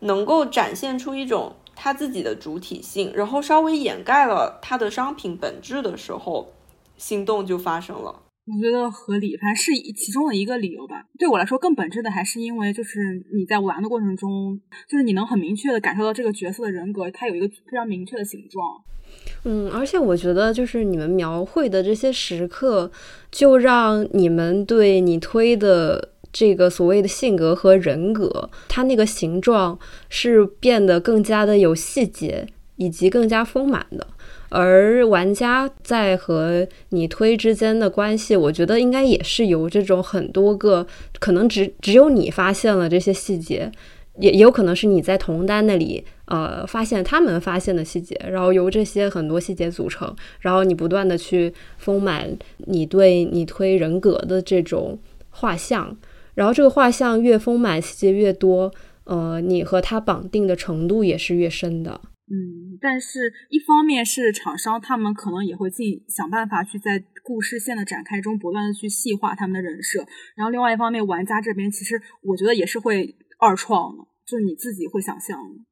[0.00, 6.52] 能够展现出一种他自己的主体性，然后稍微掩盖了他的商品本质的时候，
[6.96, 8.22] 心动就发生了。
[8.46, 11.04] 我觉得合理，反正是其中的一个理由吧。
[11.16, 18.82] 对我来说，更本质的还是因为，就是你在玩的过程中，就是你能很明确的感受到这个角色的人格，它有一个非常明确的形状。
[19.44, 22.90] 嗯，而且我觉得，就是你们描绘的这些时刻，
[23.30, 34.06] 就让你们对你推的这个所谓的性格和人格，它那个形状是变得更加的有细节，以及更加丰满的。
[34.50, 40.86] 而玩家在和你推之间的关系，我觉得应该也是由这种很多个
[41.18, 43.70] 可能只只有你发现了这些细节，
[44.18, 55.94] 也也有可能是你在同单那里呃发现他们发现的细节，然后由这些很多细节组成，然后你不断的去丰满你对你推人格的这种画像，
[56.38, 58.72] 然后这个画像越丰满，细节越多，
[59.06, 62.00] 呃，你和他绑定的程度也是越深的。
[62.30, 75.67] 嗯，但是一方面是厂商，他们可能也会尽想办法去在故事线的展开中不断的去细化他们的人设，然后另外一方面，玩家这边其实我觉得也是会二创的，就是你自己会想象的。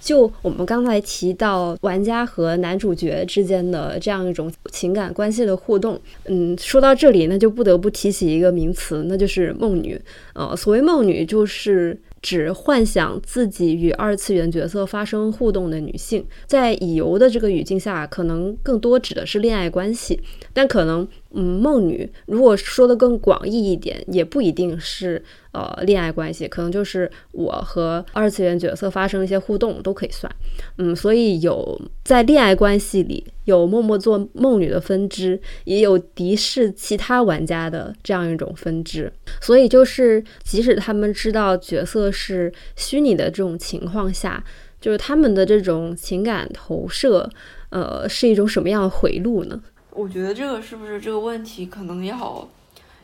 [0.00, 10.00] 就我们刚才提到玩家和男主角之间的这样一种情感关系的互动，嗯，说到这里，那就不得不提起一个名词，那就是梦女。
[10.34, 11.98] 呃，所谓梦女，就是。
[12.22, 20.20] 指幻想自己与二次元角色发生互动的女性，在乙游的这个语境下，可能更多指的是恋爱关系，
[20.52, 21.08] 但可能。
[21.34, 30.30] 嗯，梦女如果说的更广义一点，也不一定是呃恋爱关系，可能就是我和二次元角色发生一些互动都可以算。
[30.78, 39.12] 嗯，所以有在恋爱关系里有默默做梦女的分支，也有敌视其他玩家的这样一种分支。
[39.40, 44.44] 所以就是即使他们知道角色是虚拟的这种情况下，
[44.80, 47.28] 就是他们的这种情感投射，
[47.70, 49.60] 呃，是一种什么样的回路呢？
[49.94, 52.48] 我觉得这个是不是这个问题，可能要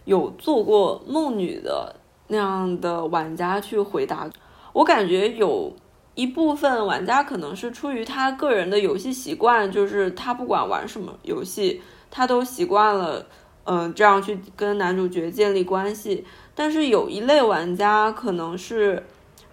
[0.04, 1.94] 有做过梦女的
[2.28, 4.28] 那样的玩家去回答。
[4.72, 5.74] 我感觉有
[6.14, 13.26] 一部分玩家可能是出于他个人的游戏习惯，就是他不管玩什么游戏，他都习惯了，
[13.64, 16.24] 嗯，这样去跟男主角建立关系。
[16.54, 19.04] 但是有一类玩家可能是，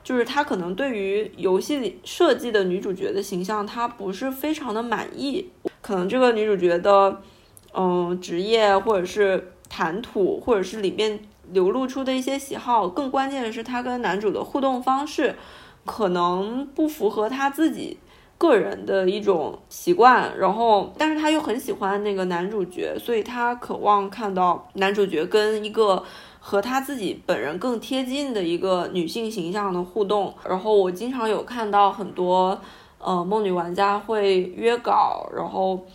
[0.06, 5.50] 就是他可能对于游戏里设计的女主角的形象，他不是非常的满意。
[5.82, 7.22] 可能这个女主角的，
[7.74, 11.20] 嗯，职业或者是谈吐，或者是里面
[11.52, 15.34] 流露出的一些喜好，更关键的是她跟男主的互动方式，
[15.86, 17.98] 可能不符合她自己
[18.38, 20.38] 个人的一种习惯。
[20.38, 26.04] 然后，但是她又很喜欢那个男主角，所以她渴望看到男主角跟一个
[26.48, 30.32] 和他自己本人更贴近的一个女性形象的互动。
[30.48, 32.62] 然后，我经常有看到很多。
[33.00, 35.86] 呃，梦女玩家会约稿，然后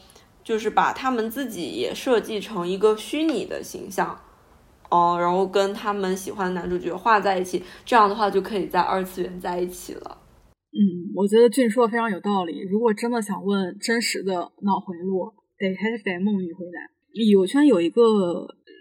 [0.45, 4.17] 就是把他们自己也设计成一个虚拟的形象，
[4.91, 10.19] 哦，然后跟他们喜欢的男主角画在一起，这样的话就可以在二次元在一起了。
[10.71, 12.61] 嗯，我觉得俊说的非常有道理。
[12.71, 16.79] 如果真的想问真实的脑回路，得还是得梦女回答。
[17.13, 18.03] 旅游圈有一个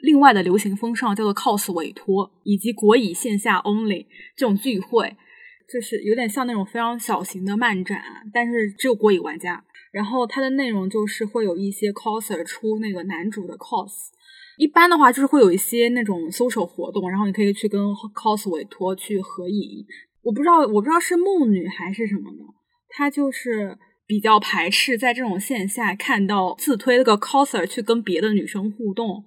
[0.01, 5.15] 另外的流行风尚，叫做 cos 委托，以及国乙线下 only 这种聚会，
[5.71, 8.01] 就是有点像那种非常小型的漫展，
[8.33, 9.63] 但是只有国乙玩家。
[9.91, 14.09] 然后它的内容就是会有一些 coser 出那个男主的 cos，
[14.57, 17.81] 一般的话就是会有一些那种搜手活动，然后你可以去跟
[18.13, 19.85] cos 委托去合影。
[20.21, 22.43] 我不知道，我不知道是梦女还是什么的，
[22.89, 29.23] 她就是比较排斥在这种线下看到自推那个 coser 去跟别的女生互动。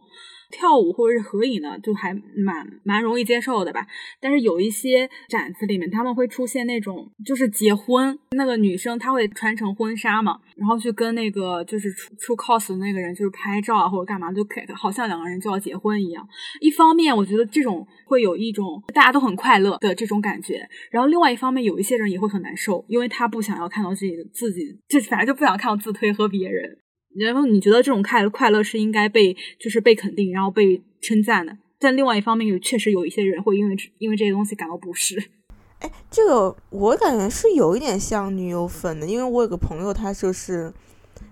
[0.52, 3.84] 跳舞或者是合影呢，就还蛮蛮容易接受的吧。
[4.20, 16.24] 但是有一些展子里面，他们会出现那种就是结婚，那个女生她会穿成婚纱嘛，然后去跟那个就是出出 cos 的那个人就是拍照啊或者干嘛，就好像两个人就要结婚一样。
[16.60, 26.78] 一方面，我觉得这种会有一种大家都很快乐的这种感觉，然后另外一方面，有一些人也会很难受，因为他不想要看到自己的自己，就反正就不想看到自推和别人。
[27.16, 31.56] 然后你觉得这种快快乐是应该被就是被肯定，然后被称赞的。
[31.78, 35.22] 但另外一方面，有确实有一些人会因为因为这些东西感到不适。
[35.80, 40.72] 哎，这个我感觉是有一点像女友粉的，因为我有个朋友，他就是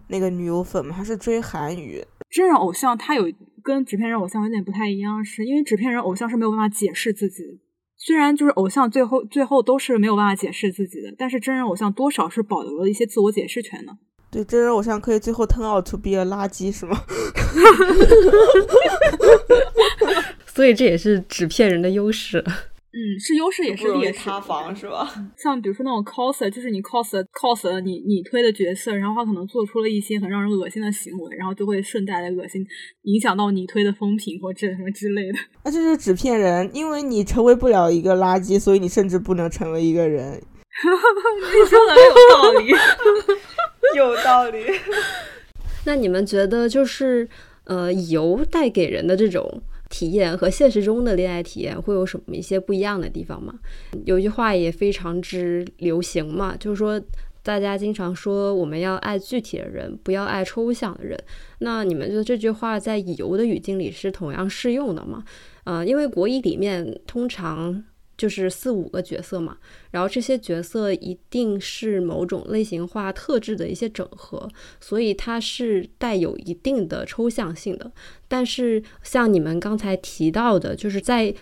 [0.08, 7.50] 那个女友粉嘛，他是追韩娱真人偶像，他有跟纸片人偶像有点不太一样，是因为纸片人偶像是没有办法解释自己的。
[7.96, 13.96] 虽然就是偶像最后最后都是没有办法解释自己的，但是真人偶像多少是保留了一些自我解释权的。
[14.30, 17.02] 对真人偶像可以最后 turn out to be a 垃圾是吗？
[20.46, 22.44] 所以这也是纸片人的优势。
[22.92, 24.18] 嗯，是优势也是劣势。
[24.18, 25.08] 塌房是吧？
[25.38, 32.66] 像比如说那种 coser，就是你 cos cos 了你你推的角色，然后他可能做出了一些很让人恶心的行为，然后就会顺带的恶心，
[33.02, 35.38] 影响到你推的风评或者什么之类的。
[35.64, 40.42] 那这是纸片人，因为你成为不了一个垃圾，所以你甚至不能成为一个人。
[40.82, 42.72] 你说的有道理。
[43.96, 44.64] 有道理。
[45.84, 47.28] 那你们觉得，就是
[47.64, 53.54] 呃，游带给人的这种体验和现实中的恋爱体验会有什么一些不一样的地方吗？
[54.04, 57.00] 有句话也非常之流行嘛，就是说
[57.42, 61.18] 大家经常说我们要爱具体的人，不要爱抽象的人。
[61.58, 65.24] 那你们觉得这句话在游的语境里是同样适用的吗？
[65.64, 67.82] 呃，因为国艺里面通常。
[68.20, 69.56] 就是四五个角色嘛，
[69.92, 74.46] 然后这些角色一定是某种类型化特质的一些整合，
[74.78, 77.90] 所以它是带有一定的抽象性的。
[78.28, 81.34] 但是像你们刚才提到的，就是在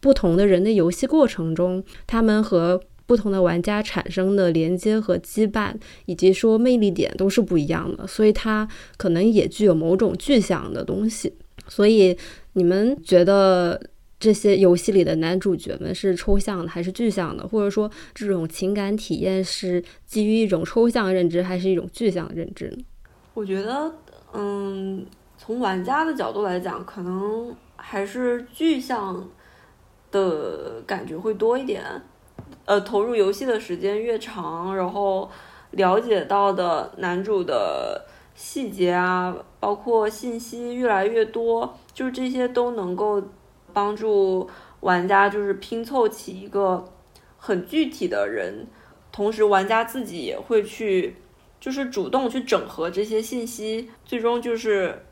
[0.00, 5.74] 不同的人的游戏过程中，他们和不同的玩家产生的连接和羁绊，
[6.06, 8.66] 以及说魅力点都是不一样的，所以它
[8.96, 11.34] 可能也具有某种具象的东西。
[11.68, 12.16] 所以
[12.54, 13.78] 你们觉得？
[14.22, 17.44] 这些游戏里的男主角们是抽象的还是具象的？
[17.48, 22.84] 或者说，这种情感体验是基于一种抽象认知还是一种具象认知呢？
[23.34, 23.92] 我觉得，
[24.32, 25.04] 嗯，
[25.36, 29.28] 从玩家的角度来讲，可能还是具象
[30.12, 31.82] 的感觉会多一点。
[32.64, 35.28] 呃，投入游戏的时间越长，然后
[35.72, 38.06] 了解到的男主的
[38.36, 43.20] 细节啊，包括信息越来越多，就是这些都能够。
[43.72, 44.48] 帮助
[44.80, 46.84] 玩家就是拼凑起一个
[47.38, 48.66] 很具体的人，
[49.10, 51.16] 同时玩家自己也会去，
[51.60, 55.04] 就是主动去整合这些信息，最终就是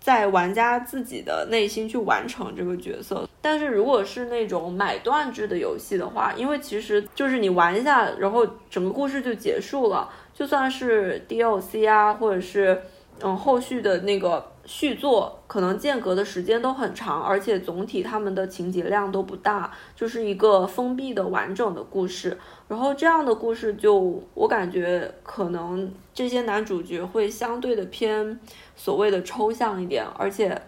[0.00, 3.28] 在玩家自己的内心去完成这个角色。
[3.42, 12.80] 但是如果是那种买断制的游戏的话，因为其实就是你玩一下，然后整个故事就结束了，就算是 DLC 啊，或者是
[13.20, 14.50] 嗯后续的那个。
[14.72, 22.38] 续作可能间隔的时间都很长，而且总体他们的情节量都不大，就是一个封闭的完整的故事。
[22.68, 28.38] 然后这样的故事，就我感觉可能这些男主角会相对的偏
[28.76, 30.62] 所谓的抽象一点，而且，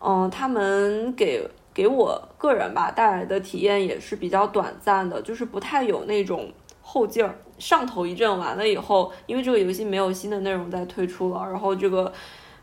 [0.00, 7.34] 嗯，他们给给我个人吧带来的体验也是比较短暂的，就是不太有那种后劲儿。
[7.58, 12.12] 上头一阵完了以后，因为这个游戏没有新的内容再推出了，然后这个。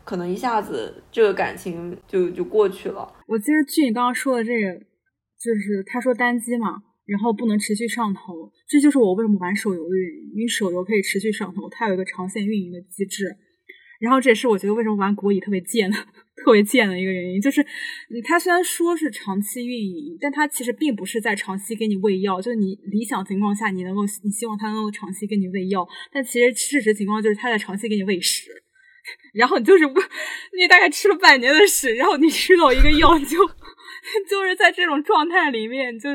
[0.04, 3.12] 可能一下子这个感情就就过去了。
[3.26, 4.74] 我记得据你刚刚说的这个，
[5.38, 10.30] 就是他说单机嘛，然后不能持续上头，这就是我为什么玩手游的原因。
[10.34, 13.36] 因为手游可以持续上头，它有一个长线运营的机制。
[14.00, 15.96] 然后这也是我觉得为什么玩国乙特别贱的、
[16.42, 17.62] 特别贱的一个原因，就是
[18.24, 22.40] 它虽然说是长期运营，但它其实并不是在长期给你喂药。
[22.40, 28.50] 就是你理想情况下，你能够你希望它能够长期给你喂药，但其实事实情况就是它在长期给你喂食。
[29.32, 30.00] 然后你就是不，
[30.58, 33.38] 你大概吃了半年的屎，然后你吃到一个药，就
[34.28, 36.10] 就是在这种状态里面，就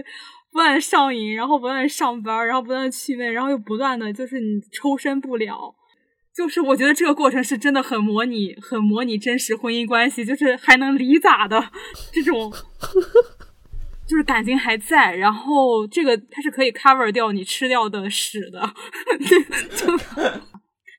[0.51, 5.75] 不断上瘾，然后不断上班，然后不断去妹，然后又不断的就是你抽身不了，
[6.35, 11.71] 就是我觉得这个过程是真的很模拟，很模拟真实婚姻关系，就是还能离咋的
[12.11, 12.51] 这种，
[14.07, 18.73] 就是感情还在，然后这个它是可以 cover 掉你吃掉的屎的，
[19.75, 19.87] 就。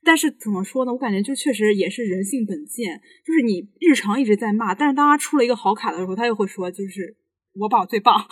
[0.07, 0.93] 但是怎么说呢？
[0.93, 7.17] 我感觉就确实也是人性本贱，就是你日常一直在骂，但是当他出了一个好卡的时候，他又会说就是
[7.55, 8.15] 我宝最棒。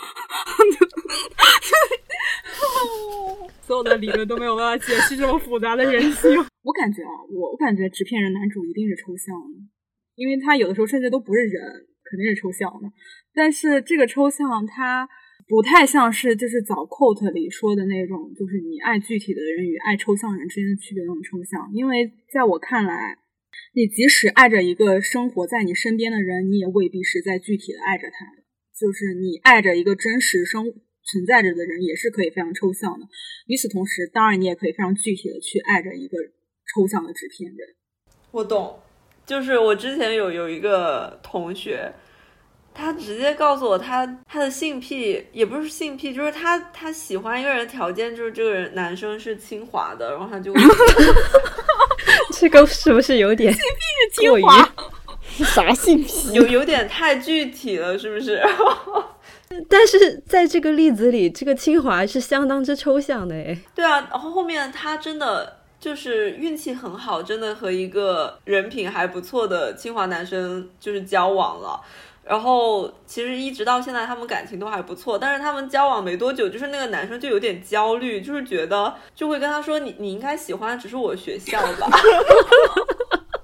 [3.60, 6.30] 所有的理论都没有办法解释这么复杂的人性。
[6.62, 9.58] 我感觉啊，我我感觉纸片人男主一定是抽象的，
[10.14, 11.60] 因为他有的时候甚至都不是人，
[12.08, 12.88] 肯定是抽象的。
[13.34, 15.08] 但是这个抽象，它
[15.46, 21.70] 不太像是就是早 quote 里说的那种，就是你爱具体的人与爱抽象人之间的区别那种抽象。
[21.72, 23.18] 因为在我看来，
[23.74, 28.26] 你即使爱着一个生活在你身边的人，你也未必是在具体的爱着他。
[28.78, 30.74] 就是你爱着一个真实生。
[31.06, 33.06] 存在着的人也是可以非常抽象的。
[33.46, 36.16] 与此同时，当然你也可以非常具体的去爱着一个
[36.72, 37.74] 抽象的纸片人。
[38.30, 38.80] 我懂，
[39.26, 41.92] 就是我之前有有一个同学，
[42.74, 50.52] 他直接告诉我，他他的性癖也不是性癖，就是他他喜欢一个人条件就是这个人男生是清华的，然后他就
[52.34, 53.80] 这个是不是有点性癖
[54.14, 54.68] 是清华？
[55.46, 56.32] 啥性癖？
[56.32, 58.42] 有有点太具体了，是不是？
[59.68, 63.58] 但是在这个例子里，这个清华是相当之抽象的诶。
[63.74, 71.80] 对啊，然后后面他真的就是运气很好，真的和一个人品还不错的清华男生就是交往了。
[72.26, 75.18] 然后其实一直到现在，他们感情都还不错。
[75.18, 81.90] 但是他们交往没多久，就是那个男生就有点焦虑，就是觉得就会跟他说：“你你应该喜欢只是我学校吧。”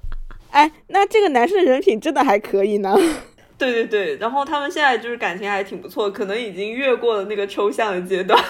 [0.50, 2.96] 哎，那这个男生的人品真的还可以呢。
[3.56, 8.42] 对对对，然后他们现在就是感情还挺不错，可能已经越过了那个抽象的阶段，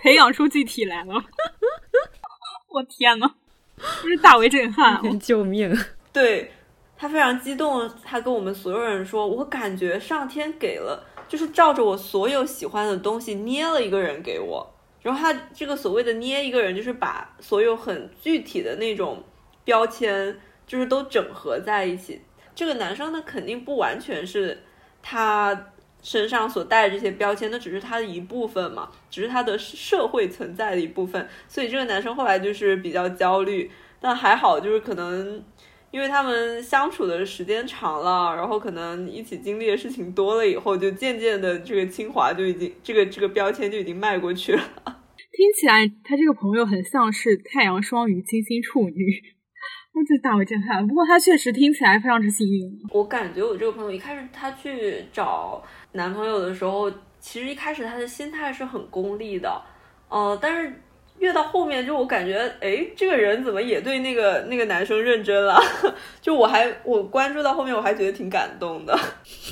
[0.00, 1.12] 培养出具体来了。
[2.70, 3.30] 我天呐，
[4.00, 5.20] 不是大为震撼！
[5.20, 5.76] 救命！
[6.12, 6.50] 对
[7.02, 14.72] 他非常激动，他跟我们所有人说：“我感觉上天给了，就是照着我所有喜欢的东西捏了一个人给我。”
[15.02, 19.20] 然后他这个所谓的捏一个人，就是把所有很具体的那种
[19.64, 22.22] 标签，就是都整合在一起。
[22.54, 24.62] 这个男生呢，肯定不完全是
[25.02, 25.72] 他
[26.04, 31.28] 身上所带的这些标签，那只是他的一部分嘛，只是他的社会存在的一部分。
[31.48, 33.68] 所以这个男生后来就是比较焦虑，
[34.00, 35.42] 但还好，就是可能
[35.92, 44.62] 因为他们相处的时间长了，然后可能一起经历的事情多了以后，就渐渐的这个清华就已经这个这个标签就已经迈过去了。
[45.32, 49.22] 听起来他这个朋友很像是太阳双鱼、金星处女。
[49.94, 52.72] 我这大为震撼，不过他确实听起来非常之幸运。
[52.92, 55.62] 我感觉我这个朋友一开始他去找
[55.92, 56.90] 男朋友的时候，
[57.20, 59.62] 其实一开始他的心态是很功利的，
[60.08, 60.80] 呃，但是
[61.22, 65.58] 越到后面，就我感觉，哎，这个人怎么也对那个那个男生认真了？
[66.20, 68.98] 就我还我关注到后面，我还觉得挺感动的。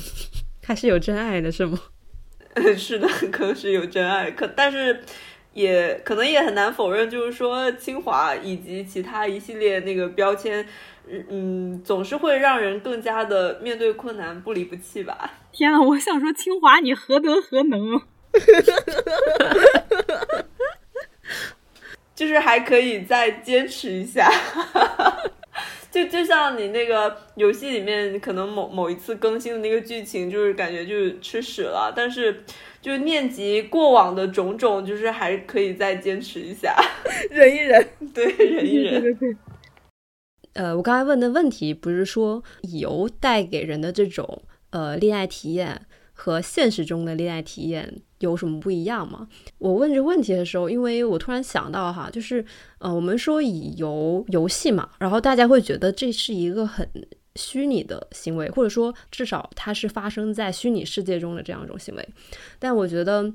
[0.61, 1.79] 他是有真爱的，是吗？
[2.77, 5.03] 是的，可能是有真爱，可但是。
[5.53, 10.64] 也可能也很难否认，就是说清华以及其他一系列那个标签，
[11.29, 15.29] 嗯，总是会让人更加的面对困难不离不弃吧。
[15.51, 18.01] 天啊，我想说清华你何德何能？
[22.21, 24.31] 就是还可以再坚持一下，
[25.91, 32.45] 就就像你那个游戏里面可能某某一次更新的那个剧情，就是感觉就是吃屎了，但是。
[32.83, 36.75] 就念及过往的种种，就是还可以再坚持一下，
[37.31, 39.18] 忍一忍，对，忍一忍。
[40.55, 42.43] 呃，我刚才问的问题不是说
[42.73, 45.83] 游带给人的这种呃恋爱体验
[46.23, 49.27] 和现实中的恋爱体验有什么不一样吗？
[49.57, 52.45] 我问这个问题的时候，因为我突然想到哈，就是
[52.79, 56.87] 呃，我们说以游游戏嘛，然后大家会觉得这是一个很。
[57.37, 62.09] 虚拟的行为，或者说至少它是发生在虚拟世界中的这样一种行为，
[62.59, 63.33] 但我觉得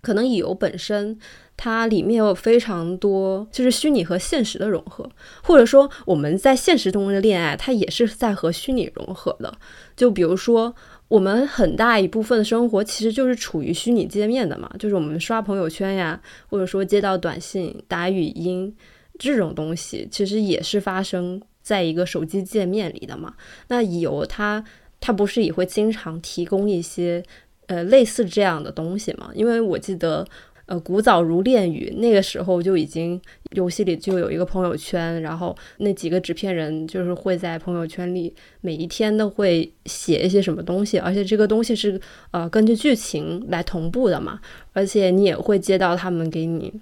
[0.00, 1.16] 可能乙游本身
[1.56, 5.08] 它里面有非常多就是虚拟和现实的融合，
[5.40, 9.56] 或者说我们在现实中的恋爱，它也是在和虚拟融合的。
[9.96, 10.74] 就比如说
[11.08, 18.74] 我们很大一部分的生活其实就是处于虚拟界面的嘛，就是我们刷朋友圈呀，或者说接到短信、打语音
[19.18, 21.42] 这种东西，其实也是发生。
[21.60, 23.34] 在一个手机界面里的嘛，
[23.68, 24.64] 那有它，
[25.00, 27.22] 它不是也会经常提供一些
[27.66, 29.30] 呃类似这样的东西嘛？
[29.34, 30.26] 因为我记得，
[30.64, 33.20] 呃，古早如恋语那个时候就已经
[33.50, 44.40] 游戏里就有一个朋友圈，然后那几个纸片人就是会在朋友圈里每一天都会写一些什么东西，而且这个东西是呃根据剧情来同步的嘛，
[44.72, 46.72] 而且你也会接到他们给你。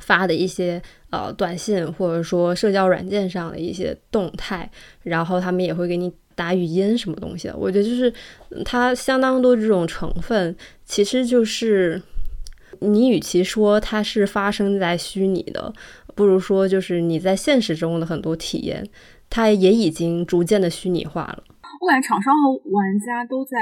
[0.00, 0.80] 发的一些
[1.10, 4.70] 呃短信，或者说社交软件上的一些动态，
[5.02, 7.56] 然后他们也会给你打语音什么东西的。
[7.56, 8.12] 我觉得就是
[8.64, 12.00] 它相当多这种成分，其实就是
[12.80, 15.72] 你与其说它是发生在虚拟的，
[16.14, 18.88] 不如说就是你在现实中的很多体验，
[19.28, 21.44] 它也已经逐渐的虚拟化了。
[21.80, 23.56] 我感觉厂商和玩家都在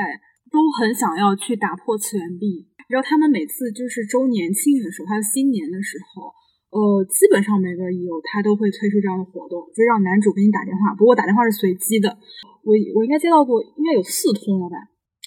[0.50, 2.66] 都很想要去打破次元壁。
[2.88, 6.30] 然后他们每次就是周年庆的时候，还有新年的时候，
[6.70, 10.94] 呃，基本上每个有他都会推出这样的活动，就让男主给你打电话。
[10.94, 12.16] 不过打电话是随机的，
[12.62, 14.76] 我我应该接到过，应该有四通了吧。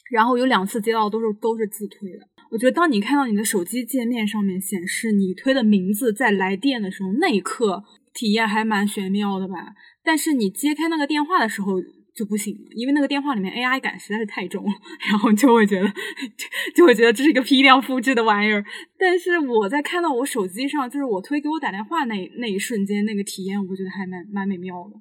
[0.09, 2.25] 然后有两次接到都是都是自推的。
[2.51, 7.83] 我觉得当你看到你的手机界面上面显示你推的名字在来电的时候，那一刻
[8.13, 9.73] 体验还蛮玄妙的吧。
[10.03, 11.81] 但是你接开那个电话的时候。
[12.11, 14.71] 就不行了，因为那个电话里面 AI 感实在是太重了，
[15.09, 15.87] 然后就会觉得，
[16.75, 18.61] 就会觉得这是一个批量复制的玩意儿。
[18.97, 24.99] 但是我在看到我手机上，就是我推给我打电话那那一瞬间，那个体验，我觉得还蛮蛮美妙的。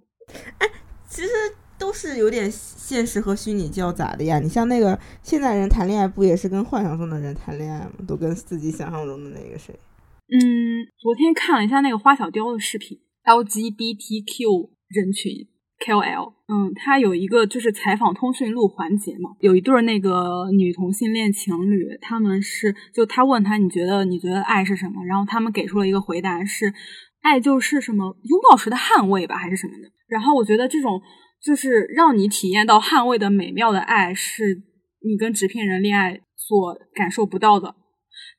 [0.58, 0.68] 哎，
[1.08, 1.28] 其实
[1.78, 4.38] 都是有点现实和虚拟交杂的呀。
[4.38, 7.92] 你像那个现在人谈恋爱，不也是跟幻想中的人谈恋爱吗？
[8.06, 9.72] 都跟自己想象中的那个谁？
[10.30, 10.38] 嗯，
[10.98, 15.48] 昨天看了一下那个花小雕的视频，LGBTQ 人群。
[15.78, 26.74] KOL，嗯，他有一个就是采访通讯录环节嘛，有一对那个女同性恋情侣，他们是就他问他你觉得你觉得爱是什么，然后他们给出了一个回答是，
[27.20, 29.88] 爱就是什么拥抱时的捍卫吧，还是什么的。
[30.08, 31.00] 然后我觉得这种
[31.42, 34.62] 就是让你体验到捍卫的美妙的爱，是
[35.04, 37.74] 你跟纸片人恋爱所感受不到的。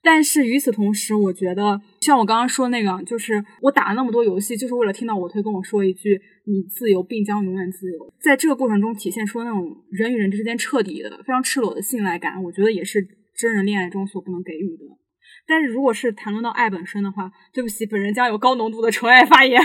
[0.01, 8.13] 但是与此同时，我觉得像我刚刚说那个，就是我打了那么多游戏，就是为了听到我推跟我说一句“你自由，并将永远自由”。
[8.21, 14.83] 在这个过程中体现出那种人与人之间彻底的、非常赤裸的信赖感，我觉得也是真人恋爱中所不能给予的。
[15.45, 19.61] 但是如果是谈论到爱本身的话，对不起，本人将有高浓度的纯爱发言，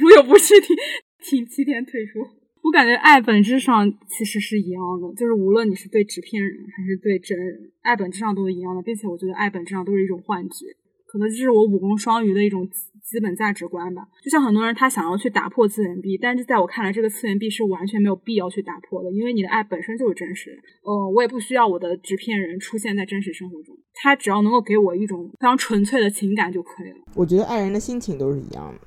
[0.00, 0.76] 如有不适，请
[1.22, 2.20] 请七天退出。
[2.68, 10.66] 我感觉爱本质上其实是一样的，就是无论你是对纸片人还是对真人，爱本质上都是一样的，并且我觉得爱本质上都是一种幻觉，
[11.06, 12.68] 可能这是我武功双鱼的一种
[13.02, 14.06] 基本价值观吧。
[14.22, 20.62] 就像很多人他想要去打破次元壁，但是在我看来，这个次元壁是完全没有必要去打破的，因为你的爱本身就是真实的。
[20.84, 26.98] 呃，我也不需要我的纸片人出现在真实生活中，他只要能够给我一种非常纯粹的情感就可以了。
[27.14, 28.80] 我觉得爱人的心情都是一样的，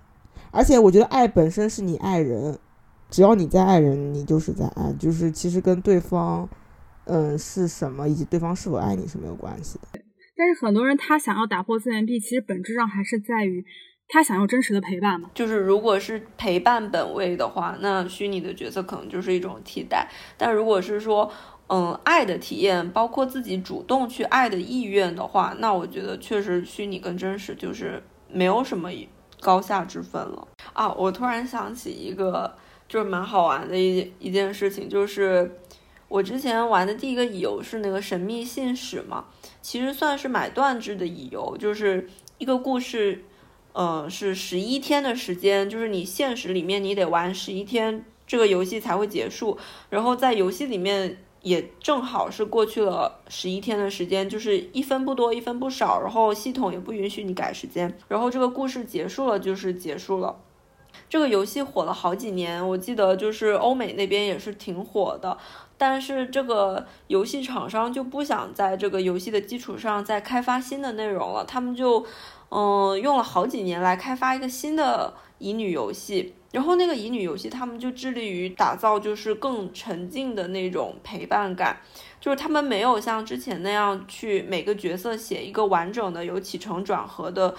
[0.52, 2.60] 而且我觉得爱本身是你爱人。
[3.12, 6.50] 只要你在爱人，你就是在爱，就是其实跟对方，
[7.04, 10.00] 嗯，是什么以及对方是否爱你是没有关系的。
[10.38, 13.66] 但是很多人他想要打破次元壁，其实本质上还是在于
[14.08, 15.30] 他想要真实的陪伴嘛。
[15.36, 20.10] 就是如果是陪伴本位的话，那虚拟的角色可能就是一种替代。
[20.38, 21.30] 但如果是说，
[21.68, 28.90] 嗯，爱的体验，包括自己主动去爱的意愿的话，那我觉得确实虚拟跟真实就是没有什么
[29.42, 30.92] 高下之分了啊。
[30.94, 32.56] 我突然想起一个。
[32.92, 35.58] 就是蛮好玩的一一件事情，就是
[36.10, 39.28] 我之前玩的第一个乙游是那个《神秘信使》嘛，
[39.62, 43.24] 其实算是买断制的乙游，就是一个故事，
[43.72, 49.58] 呃，是十一天的时间，就是你现实里面你得玩十一天，这个游戏才会结束，
[49.90, 60.38] 然后在游戏里面也正好是过去了十一天的时间，就是一分不多一分不少，然后系统也不允许你改时间，然后这个故事结束了就是结束了。
[61.12, 65.38] 这个游戏火了好几年，我记得就是欧美那边也是挺火的，
[65.78, 72.06] 但是这个游戏厂商就不想在这个游戏的基础上再开发新的内容了，他们就
[72.48, 81.82] 嗯用了好几年来开发一个新的乙女游戏，然后那个乙女游戏他们就致力于打造就是更沉浸的那种陪伴感，
[82.22, 87.54] 就是他们没有像之前那样去每个角色写一个完整的有起承转合的。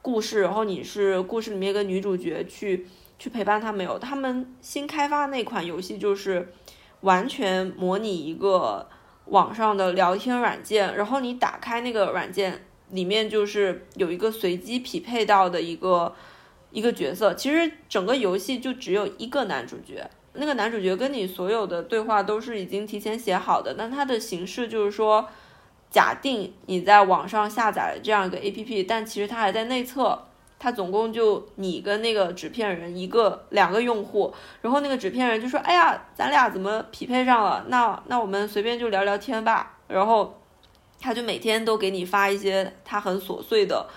[0.00, 2.86] 故事，然后你是故事里面一个女主角去
[3.18, 3.98] 去陪伴他没有？
[3.98, 6.52] 他们新开发那款游戏就是
[7.00, 8.88] 完全模拟一个
[9.26, 16.14] 网上的聊天软件，然后你打开那个软件里面就是有一个随机匹配到的一个
[16.70, 17.34] 一个角色。
[17.34, 25.28] 其实整个游戏就只有一个男主角，那个男主角跟你所有的对话都是已经提前写好的，但它的形式就是说。
[25.90, 30.26] 假定你在网上下载了这样一个 A P P，但其实它还在内测，
[30.58, 37.64] 它总共就你跟那个纸片人一个两个用户，然后那个纸片人就说：“哎呀，咱俩怎么匹配上了？
[37.68, 40.38] 那那我们随便就聊聊天吧。”然后
[41.00, 43.88] 他就每天都给你发一些他很琐碎的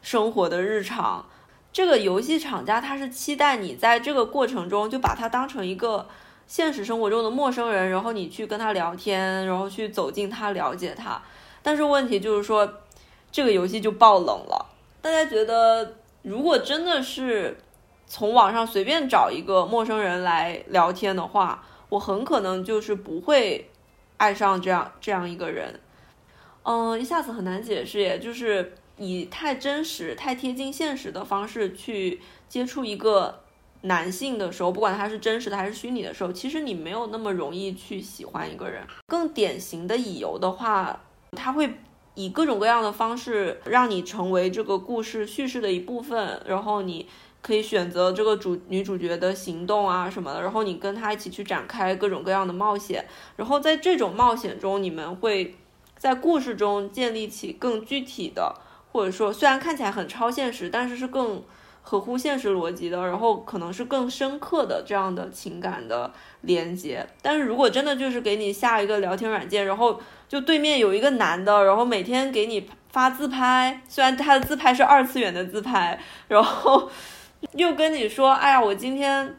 [0.00, 1.26] 生活的日常。
[1.72, 6.06] 这个游戏厂家他是期待你在这个过程中就把它当成一个
[6.52, 11.18] 现实生活中的陌生人，然后你去跟他聊天，然后去走进他，了解他。
[11.62, 12.70] 但是问题就是说，
[13.30, 14.66] 这个游戏就爆冷了。
[15.00, 17.56] 大家觉得如果真的是
[18.06, 23.70] 从网上随便找一个陌生人来聊天的话，我很可能就是不会
[24.18, 25.80] 爱上这样这样一个人。
[26.64, 33.41] 嗯，一下子很难解释，也就是以太真实、太贴近现实的方式去接触一个
[33.82, 38.82] 男性的时候，不管他是真实的还是虚拟的时候，其实你没有那么容易去喜欢一个人。
[39.06, 41.00] 更典型的乙游的话，
[41.36, 41.74] 他会
[42.14, 47.06] 以各种各样的方式让你成为这个故事叙事的一部分，然后你
[47.40, 53.06] 可以选择这个主女主角的行动啊什么的，然后你跟他一起去展开各种各样的冒险，
[53.36, 55.56] 然后在这种冒险中，你们会。
[55.94, 58.52] 在故事中建立起更具体的，
[58.90, 61.40] 或者说虽然看起来很超现实，但是是更
[61.82, 66.10] 合乎现实逻辑的，然后可能是更深刻的这样的情感的
[66.42, 67.06] 连接。
[67.20, 76.88] 但是如果真的就是给你下一个聊天软件，然后就对面有一个男的，然后每天给你发自拍，虽然他的自拍是二次元的自拍，然后
[77.54, 79.36] 又跟你说，哎呀，我今天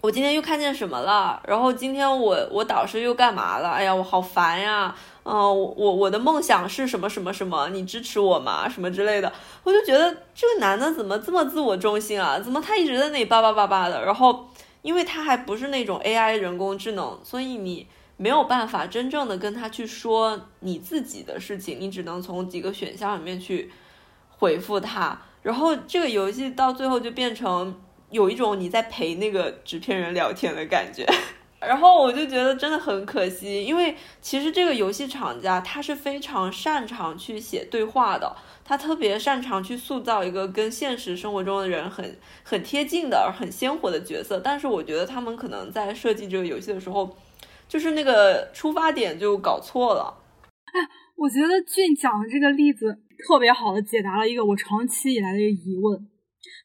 [0.00, 4.94] 我今天又看见什么了，然后今天我我导师又干嘛了，哎呀，我好烦呀。
[5.30, 7.68] 嗯，我我的梦想是什么什么什么？
[7.68, 8.66] 你支持我吗？
[8.66, 9.30] 什么之类的，
[9.62, 12.40] 我就觉得这个男的怎么这么自我中心啊？
[12.40, 14.02] 怎么他一直在那里叭叭叭叭的？
[14.06, 14.48] 然后，
[14.80, 23.70] 因为他还不是那种 AI 人工智能，所以你没有办法真正的跟他去说你自己的事情，你只能从几个选项里面去
[24.30, 25.20] 回复他。
[25.42, 31.06] 然后这个游戏到最后就变成有一种你在陪那个纸片人聊天的感觉。
[31.60, 44.38] 然后我就觉得真的很可惜，因为其实这个游戏厂家他是非常擅长去写对话的，他特别擅长去塑造一个跟现实生活中的人很很贴近的、很鲜活的角色。
[44.38, 47.16] 但是我觉得他们可能在设计这个游戏的时候，
[47.66, 50.14] 就是那个出发点就搞错了。
[50.44, 50.78] 哎，
[51.16, 56.06] 我觉得俊讲的这个例子特别好的解答了一个我长期以来的一个疑问。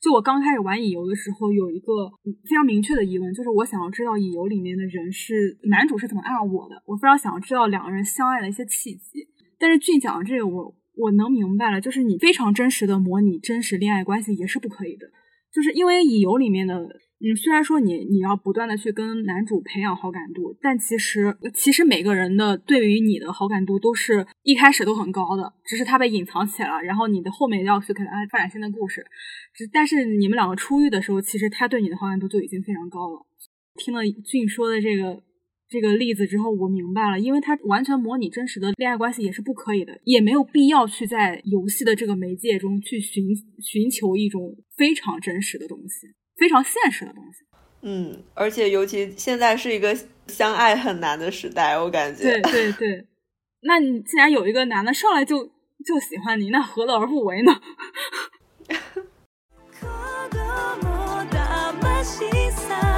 [0.02, 2.10] 就我刚开始玩乙游的时候，有一个
[2.50, 9.28] 非常明确的疑问，就是我想要知道乙游里面的人是男主是怎么爱我的，我非常想要知道两个人相爱的一些契机。
[9.58, 15.08] 但是俊讲这个，我我能明白了，就是你非常真实的模拟真实恋爱关系也是不可以的，
[15.54, 16.88] 就是因为乙游里面的。
[17.26, 29.06] 嗯，虽然说你你要不断的去跟男主培养好感度，但其实其实每个人的对于你的好感度都是一开始都很高的，只是他被隐藏起来了，然后你的后面要去给他发展新的故事。
[29.56, 33.26] 只但是你们两个初遇的时候，其实他对你的好感度就已经非常高了。
[33.76, 35.24] 听了俊说的这个
[35.74, 43.26] 这个例子之后，我明白了，因为它完全模拟真实的恋爱关系也是不可以的，也没有必要去在游戏的这个媒介中去寻
[43.60, 46.14] 寻求一种非常真实的东西。
[46.38, 47.40] 非常现实的东西，
[47.82, 49.98] 嗯，而且尤其现在是一个
[50.28, 52.24] 相爱很难的时代，我感觉。
[52.24, 53.08] 对对对，
[53.62, 55.44] 那你既然有一个男的上来就
[55.84, 57.52] 就喜欢你，那何乐而不为呢？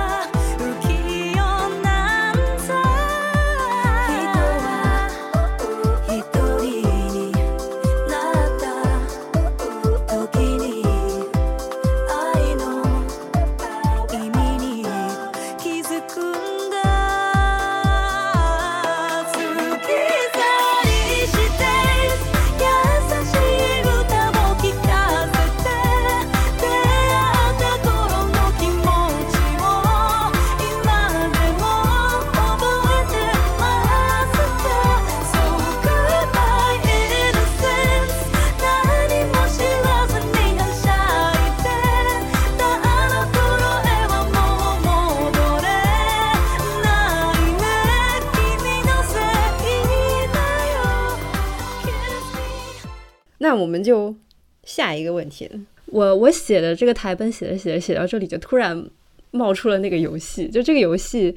[53.60, 54.16] 我们就
[54.64, 55.50] 下一个问题。
[55.88, 58.90] 我我写的这个台本写着写着写到这里，就突然
[59.32, 60.48] 冒出了那个游戏。
[60.50, 61.36] 就这个游戏，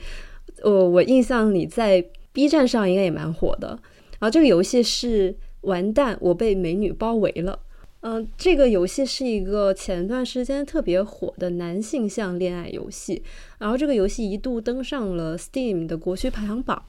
[0.63, 3.79] 呃，我印象里在 B 站上应该也蛮火的。
[4.19, 7.61] 然后这个游戏是完蛋，我被美女包围了。
[8.01, 13.23] 嗯，这个游戏是一个前段时间特别火的男性向恋爱游戏。
[13.59, 16.83] 然后这个游戏一度登上了 Steam 的国区排行榜。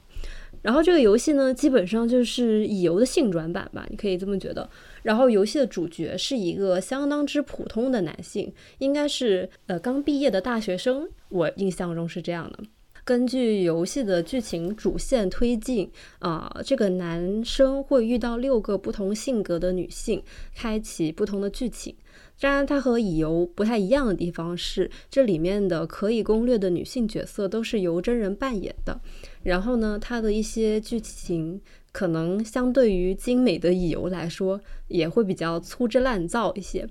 [0.62, 4.68] 然后这个游戏呢，基本上就是乙游的性转版吧，你可以这么觉得。
[5.02, 12.58] 然后游戏的主角是一个相当之普通的男性，应该是呃刚毕业的大学生，我印象中是这样的。
[13.02, 20.22] 根据游戏的剧情主线推进，啊，这个男生会遇到六个不同性格的女性，
[20.54, 21.96] 开启不同的剧情。
[22.38, 28.98] 当然，它和乙游不太一样的地方是，这里面的可以攻略的女性角色都是由真人扮演的。
[29.42, 31.60] 然后呢，它的一些剧情
[31.92, 36.86] 可能相对于精美的乙游来说，也会比较粗制滥造一些。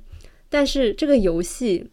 [0.50, 1.90] 但是这个游戏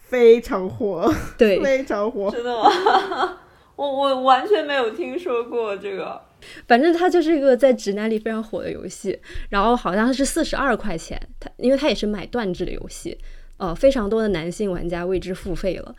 [0.00, 3.38] 非常火， 对，非常火，真的吗？
[3.76, 6.20] 我我完全没有听说过这个。
[6.66, 9.18] 反正它就是一个在直男里非常火的游戏，
[9.50, 13.18] 然后好像是四十二块钱，它因为它也是买断制的游戏，
[13.56, 15.94] 呃，非常多的男性玩家为之付费了。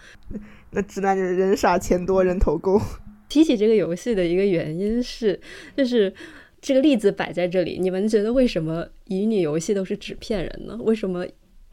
[0.71, 2.81] 那直男就是人傻钱多人头够。
[3.27, 5.39] 提起这个游戏的一个原因是，
[5.77, 6.11] 就是
[6.61, 10.77] 这个例子摆在这里，你们觉得为什么乙女游戏都是纸片人呢？
[10.81, 11.25] 为什么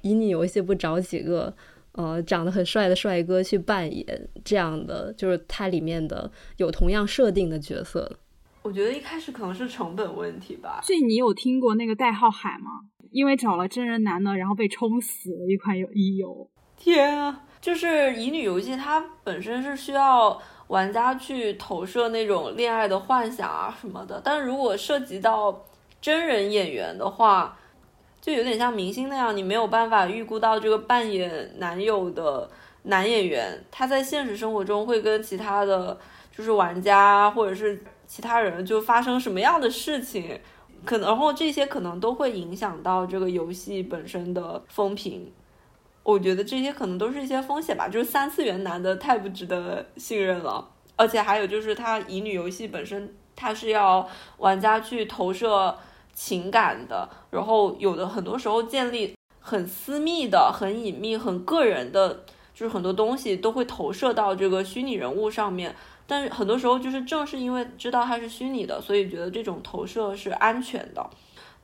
[0.03, 1.55] 乙女游戏不找几个
[1.93, 8.19] 呃长得很帅的帅哥去扮演这样的，就是它里面的有同样设定的角色？
[8.63, 10.81] 我觉得一开始可能是成本问题吧。
[10.83, 12.83] 所以你有听过那个代号海吗？
[13.11, 16.51] 因为找了真人男的，然后被冲死的一款游乙游。
[16.77, 17.45] 天啊！
[17.61, 24.21] 就是乙女游戏，它本身是需要玩家去投射那种恋爱的幻想啊什么的。
[24.25, 25.65] 但如果涉及到
[26.01, 27.57] 真人演员的话，
[28.21, 32.51] 就有点像明星那样，你没有办法预估到这个扮演男友的
[32.83, 35.97] 男演员，他在现实生活中会跟其他的
[36.37, 40.41] 就是玩家或者是其他人就发生什么样的事情，
[40.85, 45.33] 可能然后这些可能都会影响到这个游戏本身的风评。
[46.07, 55.77] 我觉得这些可能都是一些风险吧，就是三次元男的太不值得信任了，而且还有就是它乙女游戏本身它是要玩家去投射
[56.15, 65.75] 情感的，然后有的很多时候建立很私密的、很隐秘、很个人的，就是很多东西都会投射到这个虚拟人物上面。
[66.07, 71.11] 但是很多时候就是正是因为知道它是虚拟的，所以觉得这种投射是安全的。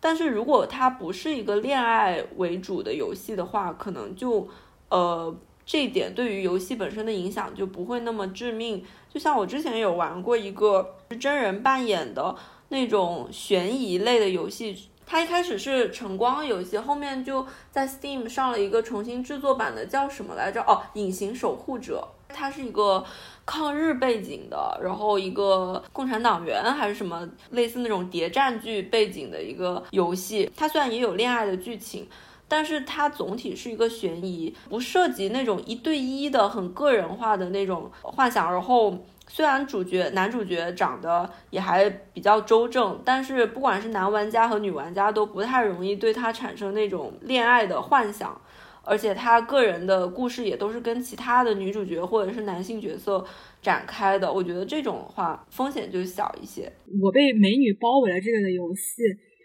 [0.05, 4.49] 但是如果它不是一个恋爱为主的游戏的话，可能就，
[4.89, 5.33] 呃，
[5.65, 8.85] 这一点对于游戏本身的影响就不会那么致命。
[9.09, 12.35] 就像我之前有玩过一个真人扮演的
[12.71, 14.77] 那种悬疑类的游戏，
[15.07, 20.61] 它一开始是晨光游戏，后面就在 Steam 上了一个重新制作版的，叫什么来着？
[20.63, 23.05] 哦，隐形守护者，它是一个。
[23.45, 32.09] 抗日背景的，然后一个共产党员还是什么类似那种谍战剧背景的一个游戏，它虽然也有恋爱的剧情，
[32.47, 38.53] 但是它总体是一个悬疑，不涉及那种一对一的很个人化的那种幻想。
[38.53, 38.97] 然后
[39.29, 48.41] 虽然主角男主角长得也还比较周正，但是不管是男玩家和女玩家都不太容易对他产生那种恋爱的幻想。
[48.85, 53.25] 而且他个人的故事也都是跟其他的女主角或者是男性角色
[53.61, 56.71] 展开的，我觉得这种的话风险就小一些。
[57.01, 59.03] 我被美女包围了这个的游戏，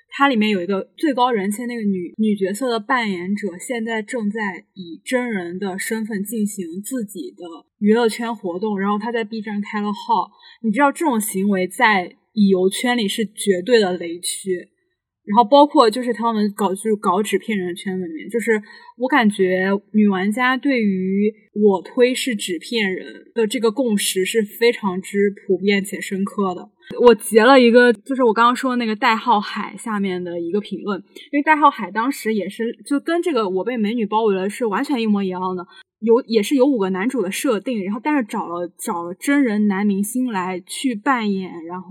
[0.09, 7.43] 它里面有一个最高人气那个女女角色的扮演者，现在正在以真人的身份进行自己的
[7.77, 10.31] 娱乐圈活动，然后他在 B 站开了号。
[10.63, 14.69] 你知道这种行为在乙游圈里是绝对的雷区。
[15.27, 18.61] 然后包括就是他们搞就是搞纸片人的圈子里面，就是
[18.97, 23.05] 我感觉女玩家对于我推是纸片人
[23.35, 26.69] 的这个共识是非常之普遍且深刻的。
[26.99, 30.99] 我截了一个，就是我刚刚说的那个代号海下面的一个评论，
[31.31, 35.67] 因为代号海当时也是就跟这个我被美女包围了是完全一模一样的。
[35.99, 41.89] 有也是有五个男主的设定，然后但是找了找了真人男明星来去扮演，然后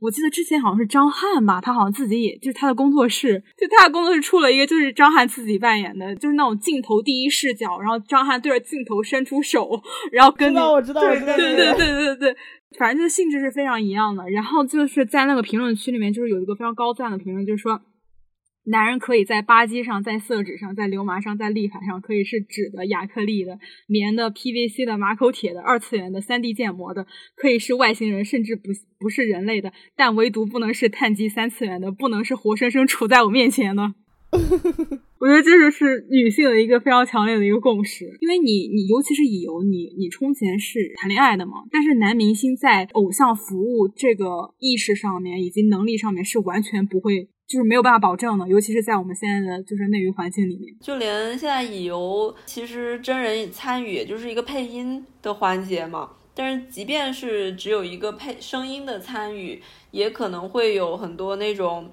[0.00, 9.80] 我记得之前好像是张翰吧，他好像自己也就是他的工作室，就他的工作室出了一个就是张翰自己扮演的，就是那种镜头第一视角，然后张翰对着镜头伸出手，
[10.10, 12.36] 然后跟知道我知道我知道对对对对对对，
[12.78, 14.30] 反正就性质是非常一样的。
[14.30, 17.82] 然后就是在那个评论区里面，就是有一个非常高赞的评论，就是说。
[18.66, 27.06] 男人可以在吧唧上，在色纸上，在流麻上，在立法上，可以是纸的、亚克力的、棉的、PVC 的、马口铁的、二次元的、三 D 建模的，
[27.36, 33.92] 可以是外星人，甚至不不是人类的，但唯独不能是碳基三次元的，不能是活生生处在我面前的。
[35.24, 47.30] 我觉得这就是女性的一个非常强烈的一个共识，因为你你尤其是乙游，你你充钱是谈恋爱的嘛，但是男明星在偶像服务这个意识上面以及能力上面是完全不会。
[47.46, 50.74] 就是没有办法保证的，尤其是在我们现在的就是内娱环境里面。
[50.80, 56.10] 就连现在乙游，其实真人参与也就是一个配音的环节嘛。
[56.34, 59.60] 但是即便是只有一个配声音的参与，
[59.90, 61.92] 也可能会有很多那种，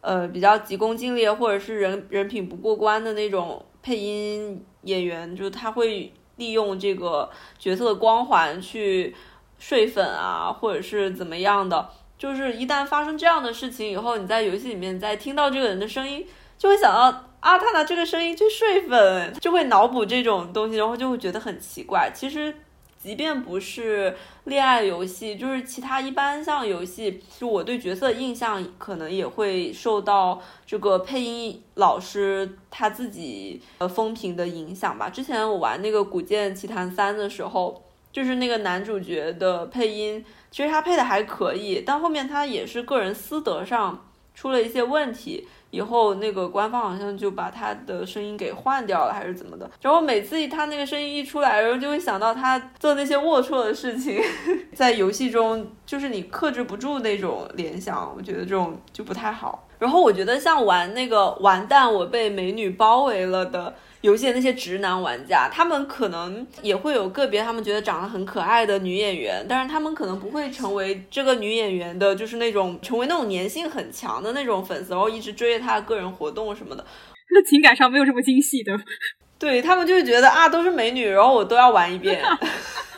[0.00, 7.28] 呃，比较急功近利或者是人人品不过关的那种配音演员，就是他会利用这个
[7.58, 9.14] 角色的光环去
[9.58, 11.88] 睡粉啊，或者是怎么样的。
[12.16, 16.26] 就是一旦发生这样的事情以后，你在游戏里面再听到这个人的声音，
[16.58, 22.10] 就会想到啊，他拿这个声音去睡粉，就会脑补这种东西，然后就会觉得很奇怪。
[22.14, 22.54] 其实
[23.02, 35.08] 即便不是恋爱游戏，就是其他一般像游戏，就我对角色印象可能也会受到这个配音老师他自己呃风评的影响吧。
[35.08, 37.82] 之前我玩那个《古剑奇谭三》的时候，
[38.12, 45.46] 就是那个男主角的配音，其实他配的还可以，但后面他也是个人私德上出了一些问题。
[45.72, 49.70] 以后那个官方好像就把他的声音给换掉了，还是怎么的？
[49.80, 54.20] 然后每次他那个声音一出来，然后就会想到他做那些龌龊的事情，
[54.74, 59.68] 在游戏中就是你克制不住那种联想，我觉得这种就不太好。
[59.78, 63.72] 然后我觉得像玩那个完蛋，我被美女包围了的。
[64.02, 76.84] 游戏的那些直男玩家，他们可能也会有个别他们觉得长得很可爱的女演员，但是他们可能不会成为这个女演员的，就是那种成为那种粘性很强的那种粉丝，然后一直追着她的个人活动什么的。
[77.32, 78.72] 那情感上没有这么精细的，
[79.38, 82.20] 对他们就会觉得啊，都是美女，然后我都要玩一遍。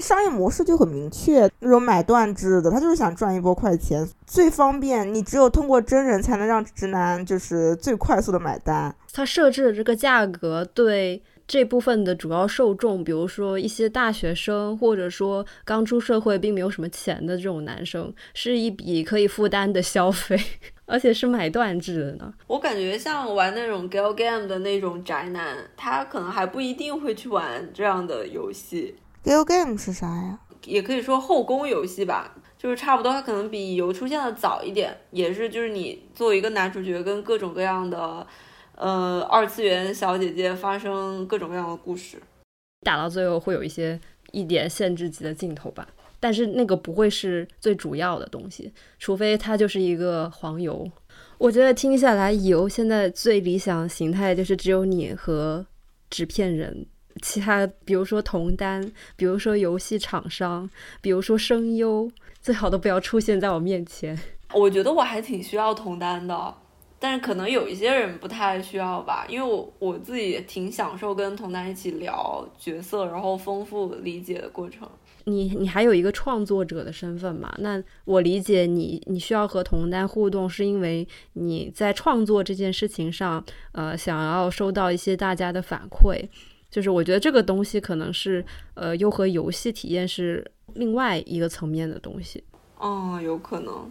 [0.00, 5.12] 商业模式就很明确，那种买断制的，他就是想赚一波快钱，最方便。
[5.12, 8.94] 你只有通过真人才能让直男就是最快速的买单。
[9.12, 20.40] 他设置的这个价格对这部分的主要受众，比如说一些大学生，或者说刚出社会并没有什么钱的这种男生，是一笔可以负担的消费，
[20.86, 22.32] 而且是买断制的呢。
[22.46, 28.96] 我感觉像玩那种 girl game 的那种宅男，他可能还不一定会去玩这样的游戏。
[29.24, 30.38] Gal game 是啥呀？
[30.64, 38.26] 也可以说后宫游戏吧，就是差不多，它可能比游出现的早一点，也是就是你作为一个男主角跟各种各样的。
[38.74, 42.20] 呃，二次元小姐姐发生各种各样的故事，
[42.80, 44.00] 打到最后会有一些
[44.32, 45.86] 一点限制级的镜头吧，
[46.18, 50.90] 但是那个不会是最主要的东西，除非它就是一个黄油。
[51.38, 55.64] 我觉得听下来，油现在最理想形态就是只有你和
[56.08, 56.86] 纸片人，
[57.20, 62.10] 其他比如说同单，比如说游戏厂商，比如说声优，
[62.40, 64.18] 最好都不要出现在我面前。
[64.54, 66.54] 我觉得我还挺需要同单的。
[66.98, 74.88] 但是可能有一些人不太需要吧，因为我我自己挺享受跟同单一起聊角色，然后丰富理解的过程。
[75.24, 77.52] 你你还有一个创作者的身份嘛？
[77.58, 86.28] 那我理解你你需要和同单互动，是因为你在创作这件事情上，呃，想要收到一些大家的反馈。
[86.72, 88.44] 就是我觉得这个东西可能是
[88.74, 90.44] 呃，又和游戏体验是
[90.74, 92.42] 另外一个层面的东西。
[92.78, 93.88] 哦，有可能。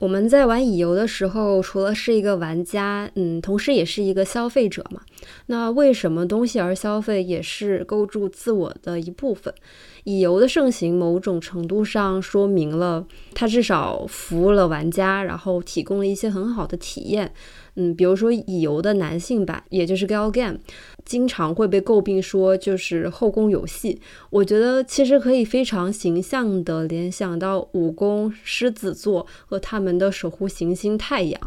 [0.00, 5.00] 我们在玩乙游的时候，除了是一个玩家，嗯，同时也是一个消费者嘛。
[5.46, 9.54] 那为什么东西而消费也是构筑自我的一部分？
[10.02, 17.32] 乙游的盛行，某种程度上说明了它至少服务了玩家，然后提供了一些很好的体验。
[17.76, 20.58] 嗯，比如说乙游的男性版，也就是 gal game。
[21.04, 24.00] 经常会被诟病说就是后宫游戏，
[24.30, 31.38] 我觉得其实可以非常形象的联想到武宫狮子座和他们的守护行星太阳。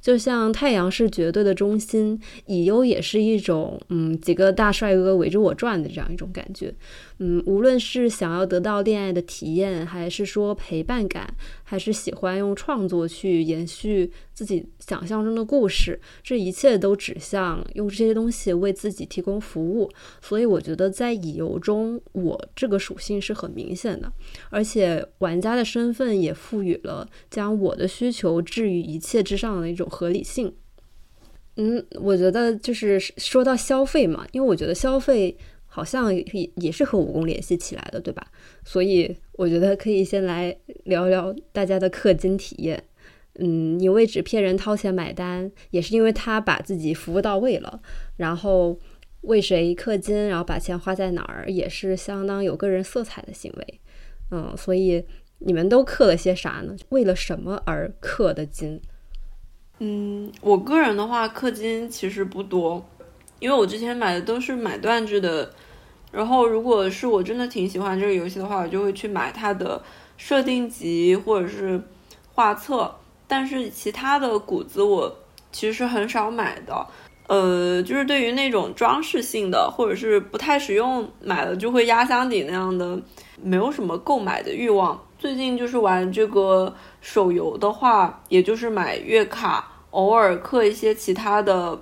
[0.00, 6.72] 就像太阳是绝对的中心，乙优也是一种，嗯，几个大帅哥围着我转的这样一种感觉。
[7.18, 11.34] 嗯，无论是想要得到恋爱的体验，还是说陪伴感，
[11.64, 19.90] 还是喜欢用创作去延续自己想象中的故事，这一切都指向用这些东西为自己提供服务。
[20.20, 24.12] 所以我觉得在乙游中，我这个属性是很明显的，
[24.50, 29.85] 而且玩家的身份也赋予了将我的需求置于一切之上的一种。
[29.88, 30.54] 合理性，
[31.56, 38.26] 嗯，我觉得就是说到消费嘛，因为我觉得消费好像也也是和武功联系起来的，对吧？
[38.64, 42.82] 所以我觉得可以先来聊聊大家的氪金体验。
[43.38, 47.82] 嗯，你为纸片人掏钱买单，也是因为他把自己服务到位了。
[48.16, 48.78] 然后
[49.20, 53.80] 为谁氪金，然后把钱花在哪儿，也是相当有个人色彩的行为。
[54.30, 55.04] 嗯，所以
[55.40, 56.74] 你们都氪了些啥呢？
[56.88, 58.80] 为了什么而氪的金？
[59.78, 62.84] 嗯，我个人的话，氪金其实不多，
[63.38, 65.52] 因为我之前买的都是买断制的。
[66.12, 69.82] 然后，如果是我真的挺喜欢这个游戏的话，我就会去买它的
[70.16, 71.78] 设定集或者是
[72.32, 72.94] 画册。
[73.28, 75.14] 但是其他的谷子我
[75.52, 76.86] 其实是很少买的。
[77.26, 82.98] 呃，就是对于那种装饰性的或者是不太实用，买了就会压箱底那样的，
[83.42, 84.98] 没有什么购买的欲望。
[85.18, 91.80] 最近就是玩这个手游的话，也就是买月卡，偶尔氪一些其他的，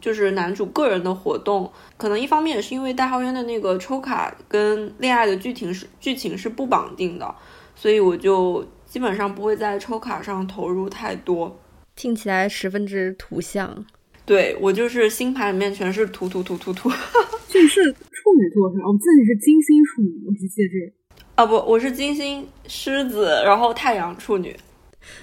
[0.00, 1.70] 就是男主个人的活动。
[1.96, 7.34] 可能一方面也是因为代号渊的那个抽卡跟恋爱的剧情是剧情是不绑定的，
[7.76, 11.60] 所以我就基本上不会在抽卡上投入太多。
[11.94, 13.84] 听起来十分之图像。
[14.26, 16.90] 对我就是星盘里面全是图图图图图，
[17.46, 18.88] 尽 是处女座是吧？
[18.88, 21.03] 我记得你是金星处女，我只记得这。
[21.34, 24.56] 啊不，我是金星狮子，然后太阳处女。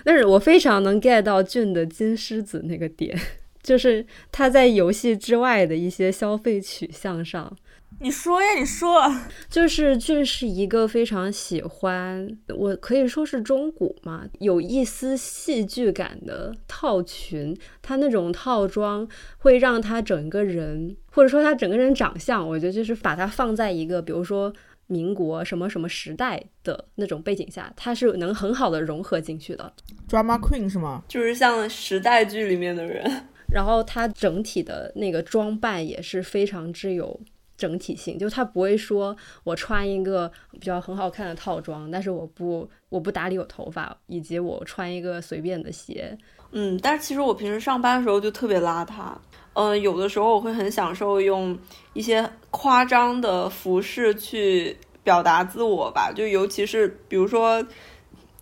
[0.03, 3.18] 但是我非常能 get 到俊的金狮子那个点，
[3.64, 7.55] 就是他在游戏之外的一些消费取向上。
[7.99, 9.03] 你说呀，你说，
[9.49, 17.55] 就是俊是一个非常喜欢，我可以说是中古嘛，有一丝戏剧感的套裙。
[17.82, 19.07] 他那种套装
[19.38, 24.51] 会让他整个人，或者说他整个人长相，我觉得就是把它放在一个，比如说
[24.91, 29.73] 民国什么什么时代的那种背景下，它是能很好的融合进去的。
[30.09, 31.03] Drama Queen 是吗？
[31.07, 33.09] 就是像时代剧里面的人。
[33.53, 37.19] 然后他整体的那个装扮也是非常之有。
[37.57, 46.17] 整体性，就他不会说我穿一个比较很好看的套装，但是我不我不打理我头发，以及我穿一个随便的鞋。
[46.53, 49.13] 嗯，但是其实我平时上班的时候就特别邋遢。
[49.53, 51.57] 嗯，有的时候我会很享受用
[51.93, 57.65] 一些夸张的服饰去表达自我吧，就尤其是比如说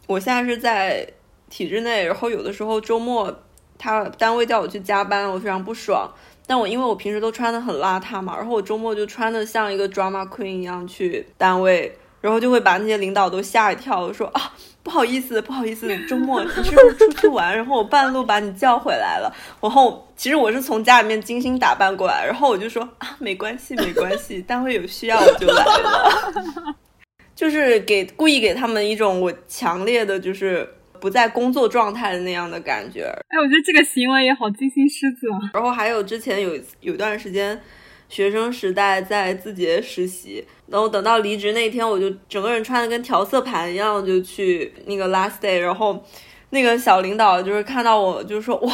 [0.07, 1.07] 我现在是在
[1.49, 3.43] 体制内，然后有的时候周末
[3.77, 6.11] 他单位叫我去加班，我非常不爽。
[6.45, 14.53] 但我因为我平时都穿的很邋遢嘛，然后我周末就穿的像一个 drama queen 一样去单位，然后就会把那些领导都吓一跳，说啊
[14.89, 17.55] 不好意思不好意思，周末你是不是出去玩？
[17.55, 19.31] 然后我半路把你叫回来了。
[19.61, 26.75] 然后其实我是从家里面精心打扮过来，然后我就说啊没关系没关系，单位有需要我就来了，
[27.35, 30.67] 就是给故意给他们一种我强烈的就是。
[31.01, 35.39] 不在工作状态的那样的感觉，哎，我觉得这个行为也好精心狮子啊。
[35.53, 37.57] 然后还有之前有有段时间，
[38.09, 45.59] 学生时代在字节实习，然后等到离职那天，我就整个人穿的跟调色盘一样，就去那个 last day。
[45.59, 46.03] 然后
[46.49, 48.73] 那个小领导就是看到我，就说哇，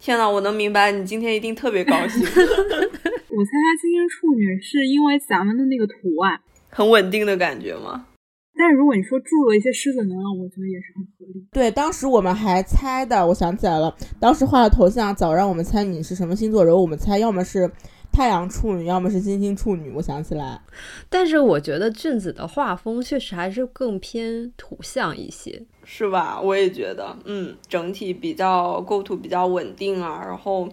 [0.00, 2.20] 天呐，我能明白你今天一定特别高兴。
[2.26, 8.06] 我参加金星处女是因为咱们的那个图案很稳定的感觉吗？
[8.58, 11.46] 但是如果你说注入了一些狮子能量，我觉得也是很合理。
[11.50, 17.70] 对，当时我们还猜的，我想起来了，当时画的头像早让我们猜你是什么星座，然后我们猜要么是
[18.12, 19.90] 太阳处女，要么是金星处女。
[19.94, 20.60] 我想起来，
[21.08, 26.40] 但是我觉得俊子的画风确实还是更偏土象一些，是吧？
[26.40, 30.68] 我也觉得，嗯，整体比较构图比较稳定啊，然后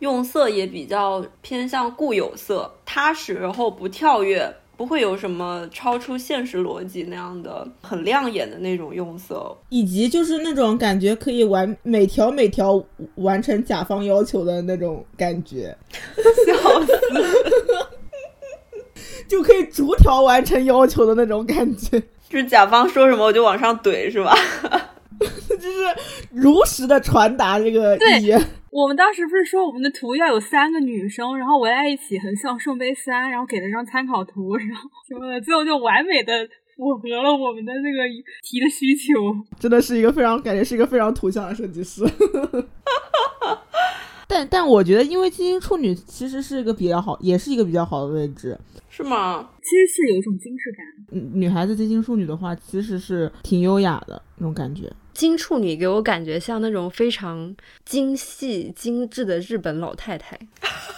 [0.00, 4.54] 用色也比较偏向固有色，踏实，然后不跳跃。
[4.76, 12.82] 不会有什么超出现实逻辑那样的很亮眼的那种用色，以及就是那种感觉可以完每条每条
[13.16, 15.76] 完成甲方要求的那种感觉，
[16.46, 16.92] 笑死，
[19.28, 24.34] 就可以逐条完成要求的那种感觉，就 是甲方说什么我就往上怼是吧？
[25.48, 25.78] 就是
[26.32, 28.32] 如实的传达这个意。
[28.70, 36.32] 我们当时不是说我们的图要有三个女生，然后围在一起，很像圣杯三，然后给了张参考图，然后什么的，最后就完美的
[36.76, 38.02] 符合了我们的那个
[38.42, 39.12] 题的需求。
[39.60, 42.02] 真的是一个非常感觉是一个非常图像的设计师。
[44.26, 48.58] 但但我觉得，因为金星处女其实是一个比较好，也是一个比较好的位置，
[48.88, 49.48] 是吗？
[49.62, 50.84] 其实是有一种精致感。
[51.12, 54.90] 嗯，女孩子金星处女的话，其实是挺优雅的那种感觉。
[55.14, 57.54] 金处女给我感觉像那种非常
[57.84, 60.38] 精细精致的日本老太太，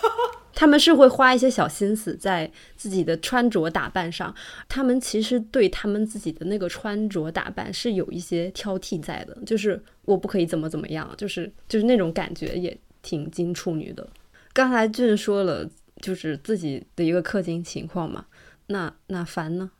[0.55, 4.35] 他们是会花一些小心思在自己的穿着打扮上，
[4.69, 14.09] 他们其实对他们自己的那个穿着打扮是有一些挑剔在的，就是我不可以怎么怎么样，就是就是那种感觉也挺金处女的。
[14.55, 15.69] 刚才俊说了，
[16.01, 18.25] 就是自己的一个氪金情况嘛，
[18.69, 19.71] 那那凡呢？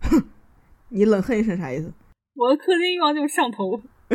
[0.00, 0.24] 哼，
[0.88, 1.92] 你冷哼一声啥意思？
[2.34, 3.80] 我的氪金欲望就是上头，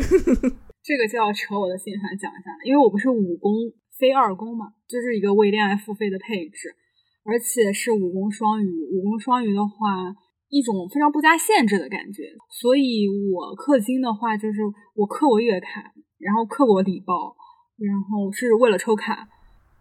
[0.83, 2.59] 这个就要扯我的心烦讲一下了。
[2.65, 3.53] 因为我不是五宫
[3.97, 6.75] 非二宫嘛，就是一个为恋爱付费的配置，
[7.23, 8.67] 而且是五宫双鱼。
[8.91, 10.13] 五宫双鱼的话，
[10.49, 12.35] 一种非常不加限制的感觉。
[12.49, 14.59] 所以我氪金的话，就是
[14.95, 17.35] 我氪过月卡，然后氪过礼包，
[17.77, 19.29] 然后是为了抽卡。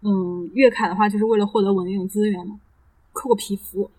[0.01, 2.61] 嗯，月卡的话就是为了获得稳定资源嘛。
[3.12, 3.91] 氪过皮肤。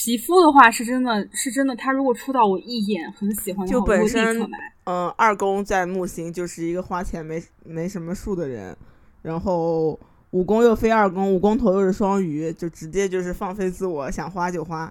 [0.00, 4.40] 皮肤的话是真的是真的，他如果出到我一眼很喜欢就本身
[4.84, 8.76] 嗯，二宫在木星就是一个花钱没没什么数的人，
[9.22, 9.98] 然后
[10.30, 14.90] 五宫又非二宫，五宫头又是双鱼，就直接就是放飞自我，想花就花，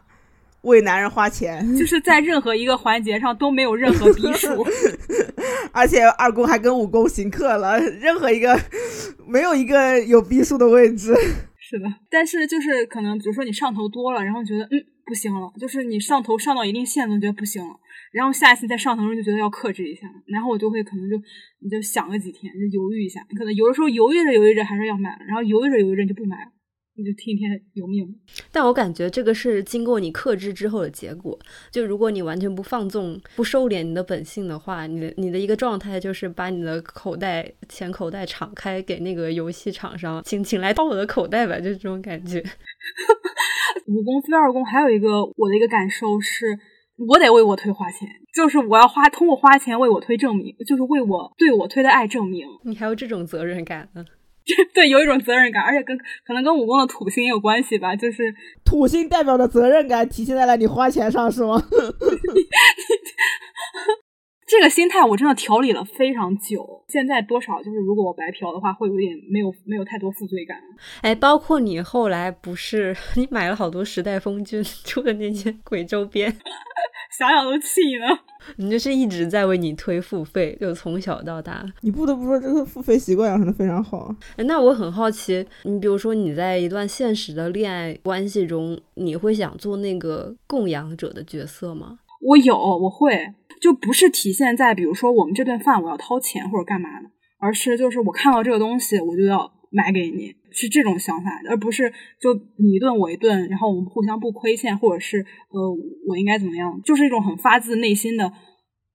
[0.64, 4.68] 为男人花钱，就是在任何一个环节上都没有任何逼数，
[5.72, 8.60] 而且二宫还跟五宫行克了，任何一个
[9.26, 11.16] 没有一个有逼数的位置。
[11.58, 17.80] 是的，但是就是可能，比如说你上头多了，然后觉得嗯不行了，就是你上头上到一定线了，觉得不行了，
[18.12, 21.18] 然后下一次再上头时候就觉得要克制一下，然后我就会可能就
[21.60, 26.52] 你就想个几天，就犹豫一下，可能有的时候犹豫着犹豫着还是要买，然后犹豫着犹豫着就不买了，
[26.98, 28.08] 你就听天由命。
[28.52, 31.38] 但我感觉这个是经过你克制之后的结果。
[31.72, 42.44] 就如果你完全不放纵、不收敛你的本性的话，你的你的一个状态就是把你的口袋、钱口袋敞开给那个游戏厂商，请请来掏我的口袋吧，就是这种感觉。
[43.88, 46.60] 五宫非二宫还有一个我的一个感受是，
[47.08, 52.46] 我得为我推花钱，就是我要花通过花钱为我推证明，就是为我对我推的爱证明。
[52.64, 54.04] 你还有这种责任感呢？
[54.74, 58.34] 对，有一种责任感，而且跟可能跟武功的土星也有关系吧，就是
[58.64, 61.62] 土星代表的责任感体现在了你花钱上，是吗？
[64.48, 70.58] 这个心态我真的调理了非常久，现在多少就是如果我白嫖的话，会有点没有没有太多负罪感。
[71.02, 76.34] 哎，包括你后来不是 你买了好多时代峰峻出的那些鬼周边，
[77.20, 78.20] 想想都气呢。
[78.56, 81.66] 你就是一直在为你推付费，就从小到大。
[81.82, 84.16] 你不得不说这个付费习惯养成的非常好。
[84.38, 92.00] 那我很好奇，你比如说你在一段现实的恋爱关系中，你会想做那个供养者的角色吗？
[92.22, 93.12] 我有，我会。
[93.62, 105.72] 就不是体现在，比如说我们这顿饭我要掏钱或者干嘛的，而是就是我看到这个东西我就要买给你，是这种想法，而不是就你一顿我一顿，然后我们互相不亏欠，或者是呃
[106.08, 108.32] 我应该怎么样，就是一种很发自内心的，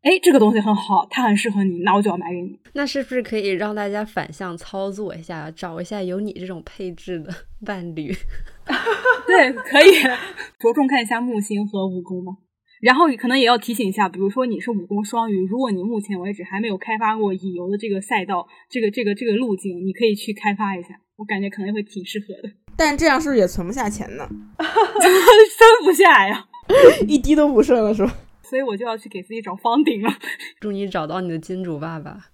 [0.02, 2.58] 哎这个东西很好，它很适合你，那我就要买给你。
[2.74, 7.30] 那是不是可以让大家反向操作一下，找一下有你这种配置的
[7.66, 8.10] 伴侣？
[9.26, 10.02] 对，可以
[10.58, 12.32] 着重看一下木星和武功吧。
[12.82, 22.52] 然后可能也要提醒一下，比如说你是武功双鱼，如果你目前为止还没有开发过乙游的这个赛道，这个这个这个路径，你可以去开发一下，我感觉可能会挺适合的。
[22.76, 24.28] 但这样是不是也存不下钱呢？
[24.58, 26.44] 存不下呀，
[27.06, 28.12] 一滴都不剩了，是吧？
[28.42, 30.10] 所以我就要去给自己找方顶了。
[30.58, 32.31] 祝你找到你的金主爸爸。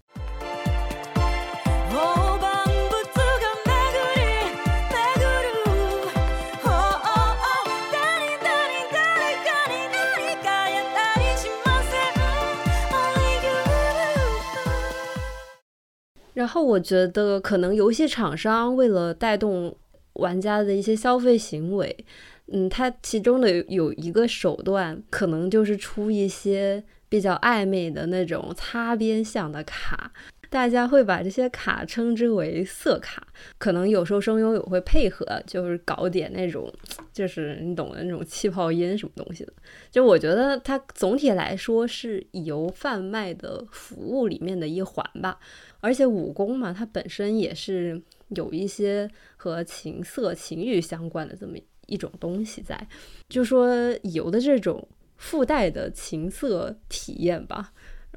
[16.38, 19.76] 然后我觉得，可能游戏厂商为了带动
[20.12, 22.04] 玩家的一些消费行为，
[22.52, 30.12] 嗯，它其中的有一个手段，可能就是出一些比较暧昧的那种擦边项的卡。
[30.50, 33.26] 大家会把这些卡称之为色卡，
[33.58, 36.72] 可能有时候声优也会配合，就是搞点那种，
[37.12, 39.52] 就是你懂的那种气泡音什么东西的。
[39.90, 45.38] 就我觉得它总体来说是游贩卖的服务里面的一环吧。
[45.80, 52.88] 而且武功嘛，它本身也是有一些和情色、情欲相关的这么一种东西在，
[53.28, 53.68] 就说
[54.02, 57.72] 有的这种附带的情色体验吧。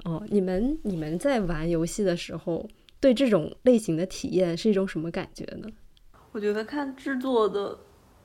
[0.06, 2.68] 哦，你们你们在玩游戏的时候，
[3.00, 5.68] 对这种类型的体验是一种什么感觉呢？
[6.32, 7.78] 我觉得看制作的，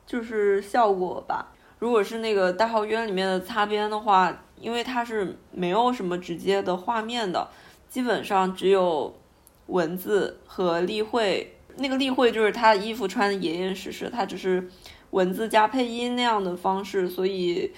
[0.06, 1.54] 就是效果吧。
[1.78, 7.48] 如果是那个大号渊里面的擦边的话，因为它是没有什么直接的画面的，
[7.88, 9.14] 基本上只有。
[9.68, 14.64] 文字和例会，那个例会就是他衣服穿的严严实实，他只是
[15.10, 17.72] 文字加配音那样的方式，所以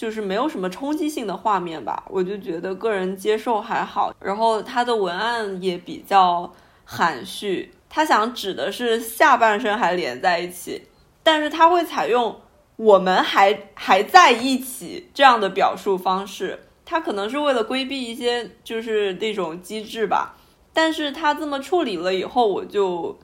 [0.00, 2.04] 就是没有什么冲击性的画面吧。
[2.08, 4.14] 我就觉得个人接受还好。
[4.18, 6.50] 然后他的文案也比较
[6.86, 10.86] 含蓄，他想指的是下半身还连在一起，
[11.22, 12.40] 但是他会采用
[12.76, 20.34] 我们还还在一起这样的表述方式，他可能是为了规避一些就是那种机制吧。
[20.72, 23.18] 但是他这么处理了以后，我就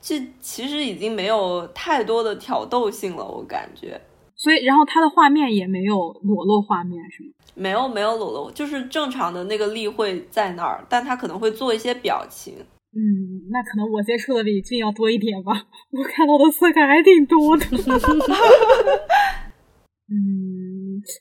[0.00, 4.00] 这其实已经没有太多的挑逗性了，我感觉。
[4.42, 5.94] 所以，然后他的画面也没有
[6.24, 7.30] 裸露画面，是吗？
[7.54, 12.54] 没有，没有裸露，就是正常的那个例会在那儿，但他可能会做一些表情。
[12.94, 15.52] 嗯，那可能我接触的比俊要多一点吧，
[15.92, 17.64] 我看到的色彩还挺多的。
[20.10, 20.71] 嗯，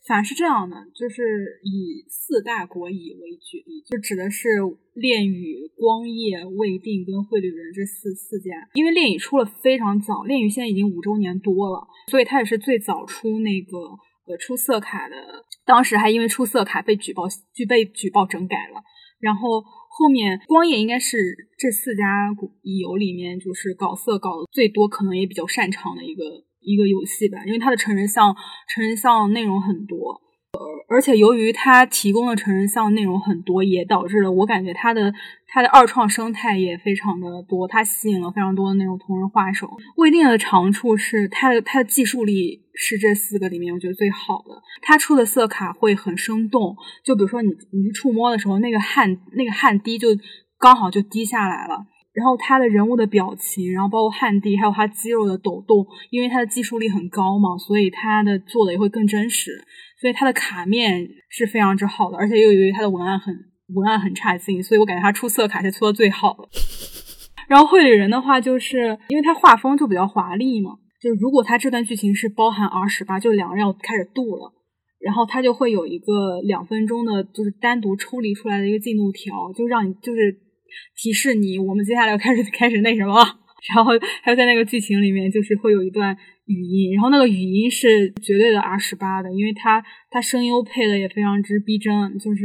[0.07, 4.49] 反正是这样的，就是以四大国乙为举例，就指的是
[4.93, 8.49] 恋与、光夜、未定跟绘旅人这四四家。
[8.73, 13.77] 因为恋与出了非常早，恋与现在已经五周年多了，所以它也是最早出那个
[14.27, 15.15] 呃出色卡的。
[15.65, 18.81] 当时还因为出色卡被举报，就被举报整改了。
[19.19, 21.17] 然后后面光夜应该是
[21.57, 22.03] 这四家
[22.63, 26.23] 乙游里面就是搞色搞的最多，可能也比较擅长的一个。
[26.61, 28.35] 一个游戏吧，因为它的成人向
[28.67, 30.21] 成人向内容很多，
[30.53, 35.13] 而而且由于它提供的成人向内容很多，也导致了我感觉它的
[35.47, 39.69] 它的二创生态也非常的多，它吸引了非常多的那种同人画手。
[39.97, 50.09] 未定的长处是它的它的技术力是这四个里面我觉得最好的，它出的色卡会很生动，就比如说你你去触摸的时候，那个汗那个汗滴就
[50.59, 51.85] 刚好就滴下来了。
[52.13, 59.51] 然后他的人物的表情，然后包括汗滴，还有他肌肉的抖动，因为他的技术力很高嘛，所以他的做的也会更真实。
[59.99, 63.33] 所以他的卡面是非常之好的，而且又由于他的文案很
[63.75, 66.49] 文案很差劲，所以我感觉他出色卡是出的最好的。
[67.47, 74.51] 然后绘里人的话，就是因为他画风就比较华丽嘛，就是如果他这段剧情是包含 R 十八，就两个人要开始渡了，
[74.99, 80.35] 然后他就会有一个两分钟的，就是单独抽离出来的一个进度条，就让你就是
[80.95, 83.15] 提示你我们接下来要开始 开始那什么，
[83.73, 83.91] 然后
[84.23, 86.17] 还有在那个剧情里面就是会有一段。
[86.47, 92.43] 语音，然后那个语音是绝对的 R 十八的，因为它它声优配的也非常之逼真，就是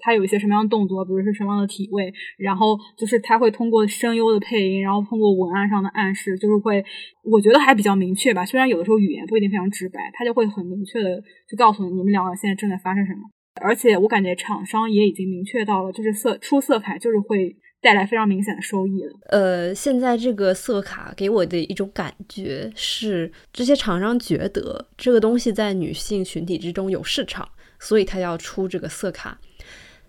[0.00, 6.84] 它有一些什么样的动作，比如是什么样的体位，然后就是它会通过声优的配音，然后通过文案上的暗示，就是会
[7.22, 8.44] 我觉得还比较明确吧。
[8.44, 13.20] 虽然有的时候语言不一定非常直白，它就会很明确的就告诉你你们两个现在正在发生什么。
[13.62, 17.54] 而且我感觉厂商也已经明确到了，就是色出色卡就是会。
[17.84, 19.12] 带来非常明显的收益了。
[19.26, 27.46] 呃，现在这个色卡给我的一种感觉是，这些厂商觉得这个东西在女性群体之中有市场，
[27.78, 29.38] 所以他要出这个色卡。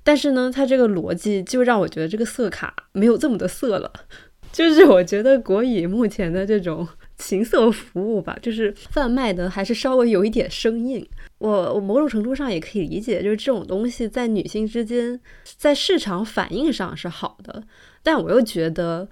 [0.04, 3.92] 但是呢，他这个逻辑就让我觉得这个色卡没有这么的色了。
[4.54, 6.88] 就是我觉得国语目前的这种
[7.18, 11.06] 情色服务吧，就是贩卖的还是稍微有一点生硬。
[11.38, 15.20] 我我某种程度上也可以理解，就是这种东西在女性之间，
[15.58, 17.64] 在市场反应上是好的，
[18.04, 19.08] 但我又觉得，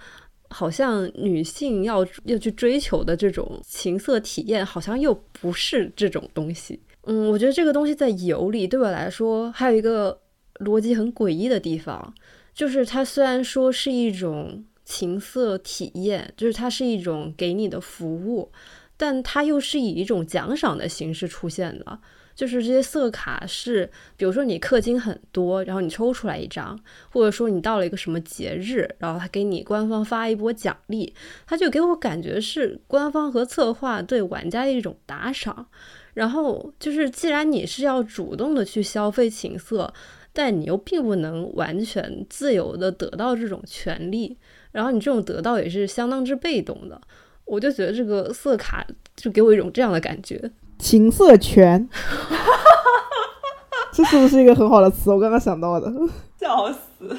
[0.49, 6.79] 好像女性要要去追求的这种情色体验，好像又不是这种东西。
[7.05, 10.17] 嗯，我觉得这个东西在油里对我来说，还有一个
[10.59, 12.13] 逻辑很诡异的地方，
[12.53, 18.51] 就是它虽然说是一种情色体验，就是它是一种给你的服务。
[18.95, 21.99] 但它又是以一种奖赏的形式出现的，
[22.35, 26.79] 就是这些色卡是，比如说你氪金很多，然后你抽出来一张，
[27.09, 31.13] 或者说你到了一个什么节日，然后他给你官方发一波奖励，
[31.47, 35.67] 他就给我感觉是官方和策划对玩家的一种打赏。
[36.13, 39.91] 然后就是，既然你是要主动的去消费情色，
[40.31, 44.37] 但你又并不能完全自由的得到这种权利，
[44.73, 46.99] 然后你这种得到也是相当之被动的。
[47.45, 48.85] 我就觉得这个色卡
[49.15, 51.89] 就给我一种这样的感觉，情色权，
[53.91, 55.11] 这是不是一个很好的词？
[55.11, 55.91] 我刚刚想到的，
[56.39, 57.17] 笑死！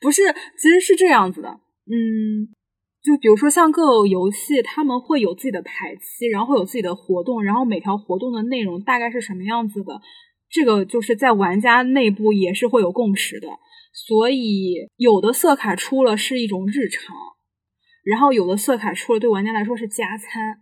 [0.00, 0.22] 不是，
[0.60, 2.46] 其实是这样子的，嗯，
[3.02, 10.00] 就比如说像各个游戏，他们会有自己的排期，然后会有自己的活动，然后每条活动的内容大概是什么样子的，
[10.48, 13.48] 这个就是在玩家内部也是会有共识的，
[13.96, 17.16] 所以有的色卡出了是一种日常。
[18.04, 20.58] 然后有的色卡出了，对玩家来说是加餐，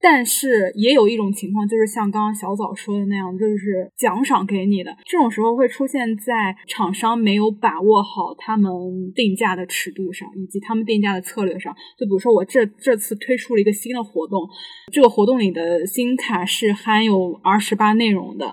[0.00, 4.90] 但是也有一种情况，就是像刚刚小枣说的那样，就是奖赏给你的。
[5.04, 8.72] 这种时候会出现在厂商没有把握好他们
[9.14, 11.72] 定价的尺度上，以及他们定价的策略上。
[11.96, 14.40] 就比如说我这这次推出了一个新的活动，
[14.90, 18.52] 这个活动里的新卡是含有 R 十八内容的，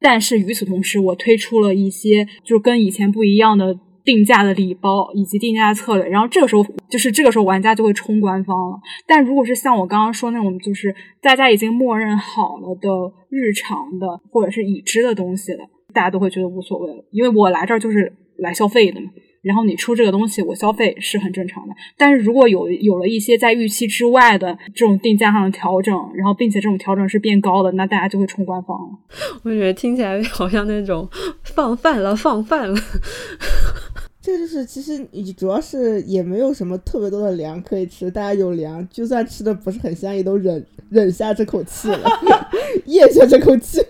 [0.00, 3.78] 但是与此同时，我推出了一些就是跟以前不一样的。
[4.04, 8.78] 定价的礼包以及定价策略，然后这个时候就是这个时候玩家就会冲官方了。
[9.06, 12.88] 但如果是像我刚刚说那种，就是大家已经默认好了的
[13.28, 19.10] 日常的或者是已知的东西了，大家都会觉得无所谓了，因为我来这儿就是来消费的嘛。
[19.48, 21.74] 然后你出这个东西，我消费是很正常的。
[21.96, 28.98] 但是如果有有了一些在预期之外的这种定价上的调整，然后并且这种调整是变高的，那大家就会冲官方了。
[29.42, 31.08] 我觉得听起来好像那种
[31.42, 32.78] 放饭了，放饭了。
[34.20, 42.10] 这个就是，其实你主要是也没有什么特别多的粮可以吃，大家有粮，就算吃的不是很香，也都忍忍下这口气了，
[42.84, 43.80] 咽下这口气。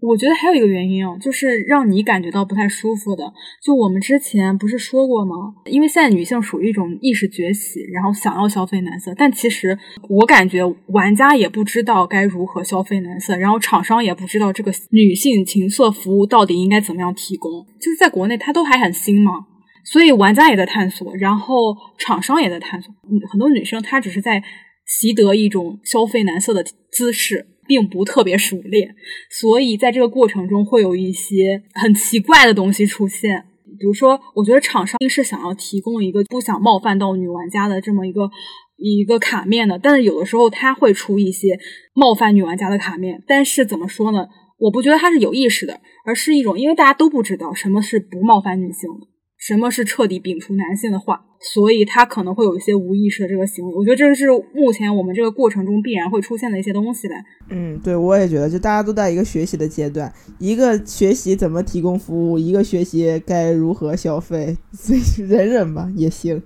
[0.00, 3.24] 我觉得还有一个原因哦，就是让你感觉到不太舒服的。
[3.64, 5.34] 就我们之前不是说过吗？
[5.64, 9.76] 因为现在女性属于一种意识崛起，然后想要消费男色，但其实
[10.08, 17.50] 我感觉玩家也不知道该如何消费男色，然后厂商也不知道这个女性情色服务到底应该怎么样提供。
[17.80, 19.32] 就是在国内，它都还很新嘛，
[19.84, 22.94] 所以玩家也在探索，然后厂商也在探索。
[23.28, 24.40] 很多女生她只是在
[24.86, 26.62] 习得一种消费男色的
[26.92, 27.48] 姿势。
[27.72, 28.94] 并不特别熟练，
[29.30, 33.46] 所以在这个过程中会有一些很奇怪的东西出现。
[33.78, 38.30] 比如说，我觉得厂商是想要提供一个不想冒犯到女玩家的这么一个
[38.76, 41.58] 一个卡面的，但是有的时候他会出一些
[41.94, 43.22] 冒犯女玩家的卡面。
[43.26, 44.26] 但是怎么说呢？
[44.58, 49.06] 我不觉得他是有意识的，而是一种因为大家都不知道什么是不冒犯女性的。
[49.44, 51.24] 什么是彻底摒除男性的话？
[51.40, 53.74] 所以他可能会有一些无意识的这个行为。
[53.74, 57.14] 我觉得这是目前我们这个过程中必然会出现的一些东西呗。
[57.50, 66.40] 嗯，对，我也觉得，就大家都在一个学习的阶段，一个学习怎么提供服务，一个学习该如何消费，所以忍忍吧也行。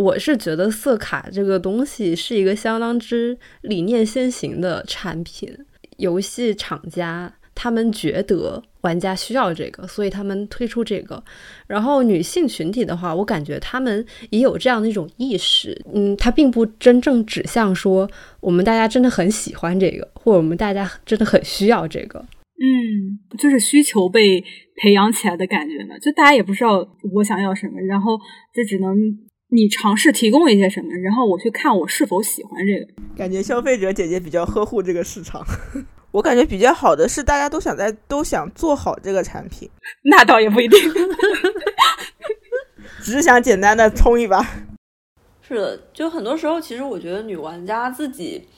[0.00, 5.56] 我是觉得色卡这个东西是一个相当之理念先行的产品，
[5.98, 11.20] 游戏厂家他们觉得玩家需要这个，所以他们推出这个。
[11.66, 18.08] 然后女性群体的话，我感觉他们也有这样的一种意识，嗯，它并不真正指向说
[18.40, 22.24] 我们大家真的很喜欢这个，或者我们大家真的很需要这个。
[22.58, 24.44] 嗯，就是需求被
[24.76, 28.16] 培养起来的感觉呢，就大家也不知道我想要什么，然后
[28.54, 28.94] 就只能。
[29.48, 33.02] 你尝试提供一些什么，然后我去看我是否喜欢这个。
[33.16, 35.40] 感觉消费者姐姐比较呵护这个市场。
[36.16, 39.68] 我感觉比较好的是，大家都想在都想做好这个产品。
[40.04, 40.80] 那倒也不一定，
[43.04, 44.42] 只是想简单的冲一把。
[45.46, 48.48] 是的，就很多时候，其实我觉得女玩家自己，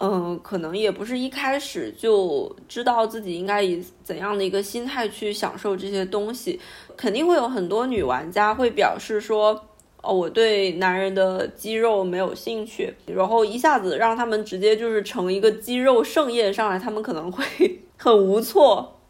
[0.00, 6.60] 嗯，可能也不是一开始就知道自己应该以怎样的一个心态去享受这些东西。
[6.94, 9.67] 肯定会有很多女玩家会表示说。
[10.02, 17.44] 哦，我对男人的肌肉没有兴趣，然后一下子让他们直接就是成一个肌肉盛宴上来，他们可能会
[17.98, 19.00] 很无措。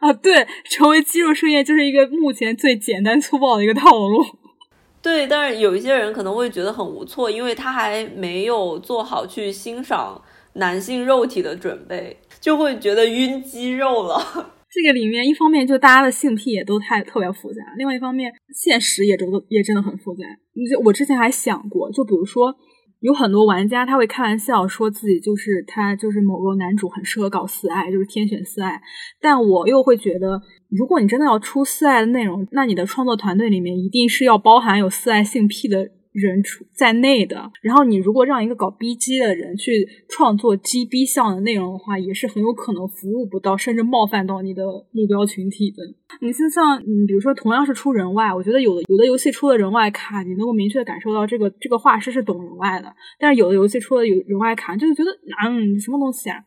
[0.00, 4.24] 啊，对，成为肌肉盛宴就是一个目前最简单粗暴的一个套路。
[5.02, 10.20] 对，但是有一些人可能会觉得很无措，因为他还没有做好去欣赏
[10.54, 14.50] 男性肉体的准备，就会觉得晕肌肉了。
[14.72, 20.24] 这个里面，一方面就大家的性癖也都太特别复杂，另外一方面现实也真的也真的很复杂。
[20.54, 22.54] 你就我之前还想过，就比如说
[23.00, 28.80] 有很多玩家他会开玩笑说自己就是他就是某个男主很适合搞四爱，就是天选四爱。
[29.20, 30.40] 但我又会觉得，
[30.70, 35.90] 如果你真的要出四爱的内容，那你的创作团队里面一定是要包含有四爱性癖的。
[36.12, 44.62] 人出在内的，然后你如果让一个搞 B G 的人去创作 G B 项的内容的话，也是很有可能服务不到，甚至冒犯到你的
[44.92, 45.82] 目标群体的。
[46.20, 55.10] 你就像，嗯，比如说同样是出人外，我觉得有的有的游戏出了人外卡，你能够明确的感受到这个这个画师是懂人外的，但是有的游戏出了有人外卡，就是觉得，
[55.44, 56.44] 嗯，什么东西啊？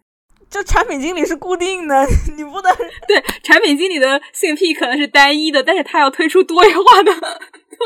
[0.48, 2.06] 这产品经理是固定的，
[2.38, 2.72] 你不能
[3.08, 7.12] 对产品经理的性癖可能是单一的，但是他要推出多元化的。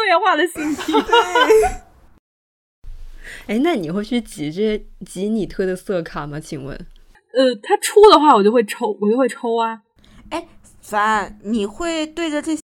[0.09, 0.91] 多元化的性癖。
[3.45, 6.39] 哎，那你会去集这集你推的色卡吗？
[6.39, 6.75] 请问？
[7.33, 9.83] 呃，他出的话，我就会抽，我就会抽啊。
[10.31, 10.47] 哎，
[10.81, 12.61] 凡，你会对着这些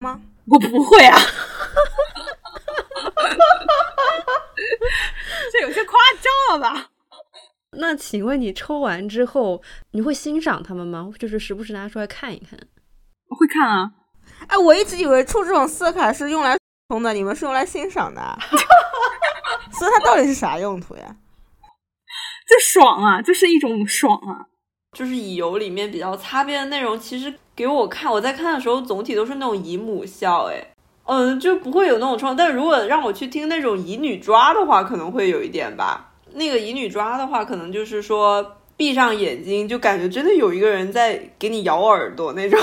[0.00, 0.20] 吗？
[0.46, 1.16] 我不会啊。
[5.52, 6.90] 这有些夸张了吧？
[7.72, 9.62] 那请问你抽完之后，
[9.92, 11.12] 你会欣赏他们吗？
[11.18, 12.58] 就是时不时拿出来看一看？
[13.28, 13.92] 会看啊。
[14.46, 16.56] 哎，我一直以为出这种色卡是用来
[16.88, 18.38] 充的，你们是用来欣赏的，
[19.72, 21.16] 所以它到底是啥用途呀？
[22.48, 24.46] 就爽啊，就是一种爽啊，
[24.96, 30.72] 就是乙游里面比较擦边的内容，其实给我看，我在看的时候总体都是那种姨母笑，哎，
[31.04, 32.34] 嗯，就不会有那种冲。
[32.34, 36.12] 但如果让我去听那种乙女抓的话，可能会有一点吧。
[36.32, 42.58] 那个乙女抓的话，可能就是说闭上眼睛，就感觉真的有一个人在给你咬耳朵那种。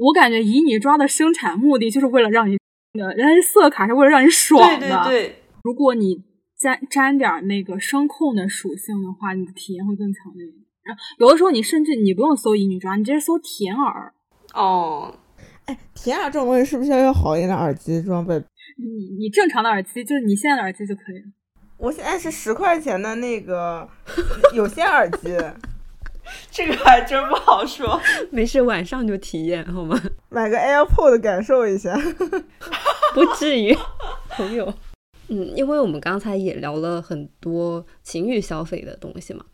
[0.00, 2.56] 我感觉乙你抓的生产目的就是为了让你
[2.94, 4.80] 的，人家色卡是为了让你爽的。
[4.80, 6.24] 对对对，如果你
[6.58, 10.46] 沾沾点那个声控的属性的话，你的体验会更强烈。
[10.82, 14.14] 然后有的时候你甚至你不用搜乙女装，你直接搜甜耳。
[14.54, 15.14] 哦，
[15.66, 18.42] 哎，甜耳这种东西是不是要用好一点的耳机装备？
[18.78, 21.24] 你你正常的耳机就是你现在的耳机就可以了。
[21.76, 23.86] 我现在是十块钱的那个
[24.54, 25.36] 有线耳机。
[26.50, 28.00] 这个还真不好说，
[28.30, 30.00] 没事，晚上就体验好吗？
[30.30, 31.94] 买个 AirPod 感受一下，
[33.14, 33.76] 不至于，
[34.30, 34.72] 朋友。
[35.28, 39.44] 嗯，因为我们刚才也聊了很多情欲消费的东西嘛，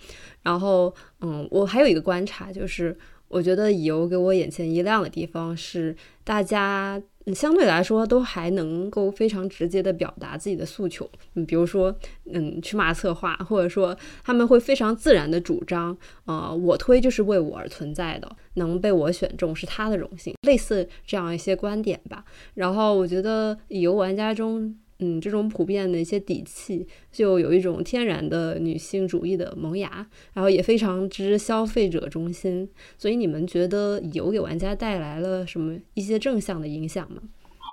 [0.42, 2.96] 然后，嗯，我还有一个观察，就是
[3.28, 5.94] 我觉得游给我眼前一亮的地方是
[6.24, 7.00] 大家。
[7.34, 11.08] 相对来说，都还能够非常直接的表达自己的诉求。
[11.34, 11.94] 嗯，比如说，
[12.32, 22.24] 嗯，去骂策划，或者说他们会非常自然的主张，呃，我推就是为我而存在的，能被我选中是他的荣幸，类似这样一些观点吧。
[22.54, 24.76] 然后我觉得游玩家中。
[24.98, 32.68] 嗯，这种普遍的一些底气，就有一种天然的女性主义的萌芽，然后也非常之消费者中心。
[32.96, 37.22] 所以你们觉得有给玩家带来了什么一些正向的影响吗？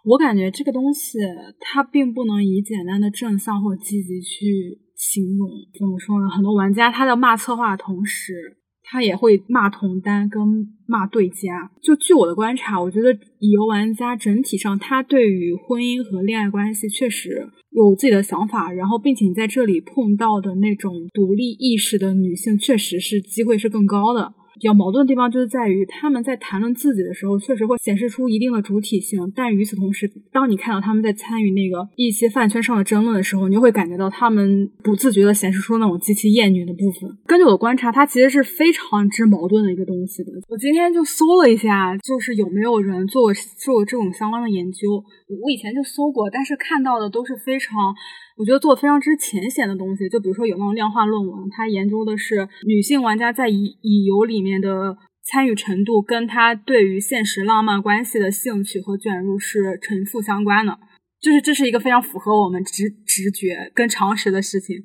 [0.06, 1.18] 我感觉这个东西
[1.62, 5.50] 它并不能以简单的正向或积极去形容。
[5.80, 6.30] 怎么说呢？
[6.30, 8.58] 很多玩家他在骂策划的同时。
[8.84, 10.42] 他也会骂同单跟
[10.86, 11.72] 骂对家。
[11.82, 18.72] 就据我的观察，我觉得乙游玩家整体上，他对于婚姻和恋爱关系确实有自己的想法。
[18.72, 24.34] 然后，并且你在这里碰到的那种独立意识的女性，确实是机会是更高的。
[24.60, 37.10] 比较矛盾的地方就是在于他们在谈论自己的时候，确实会显示出一定的主体性，但与此同时，当你看到他们在参与那个一些饭圈上的争论的时候，你就会感觉到他们不自觉的显示出那种极其厌女的部分。
[37.26, 40.32] 根据我的观察，它其实是非常之矛盾的一个东西的。
[40.50, 45.04] 我今天就搜了一下，就是有没有人做过做过这种相关的研究。
[45.42, 47.94] 我以前就搜过，但是看到的都是非常。
[48.38, 60.78] 我觉得做非常之浅显的东西，就比如说有那种量化论文，它研究的是女性玩家在乙乙游里面的参与程度，跟她对于现实浪漫关系的兴趣和卷入是成负相关的。
[61.22, 64.76] 就是这是一个非常符合我们直直觉跟常识的事情。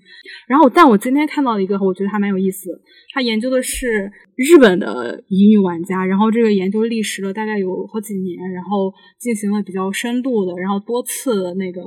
[0.47, 2.71] 然后，但我今天看到了一个，我觉得还蛮有意思。
[3.19, 11.83] 他研究的是日本的乙女玩家，然后这个研究历时了大概有好几年，然后进行了比较深度的，然后多次那个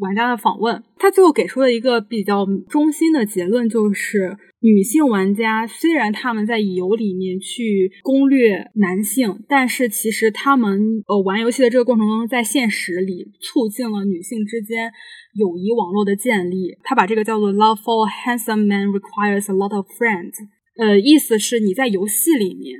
[0.00, 0.82] 玩家的访问。
[0.96, 4.38] 他最后给出了一个比较中心的结论，就是。
[4.62, 14.92] 女性玩家虽然他们在乙游里面去攻略男性，但是其实他们呃玩游戏的这个过程中，在现实里促进了女性之间
[15.34, 16.76] 友谊网络的建立。
[16.82, 20.34] 他把这个叫做 “love for handsome men requires a lot of friends”，
[20.78, 22.78] 呃，意思是你在游戏里面，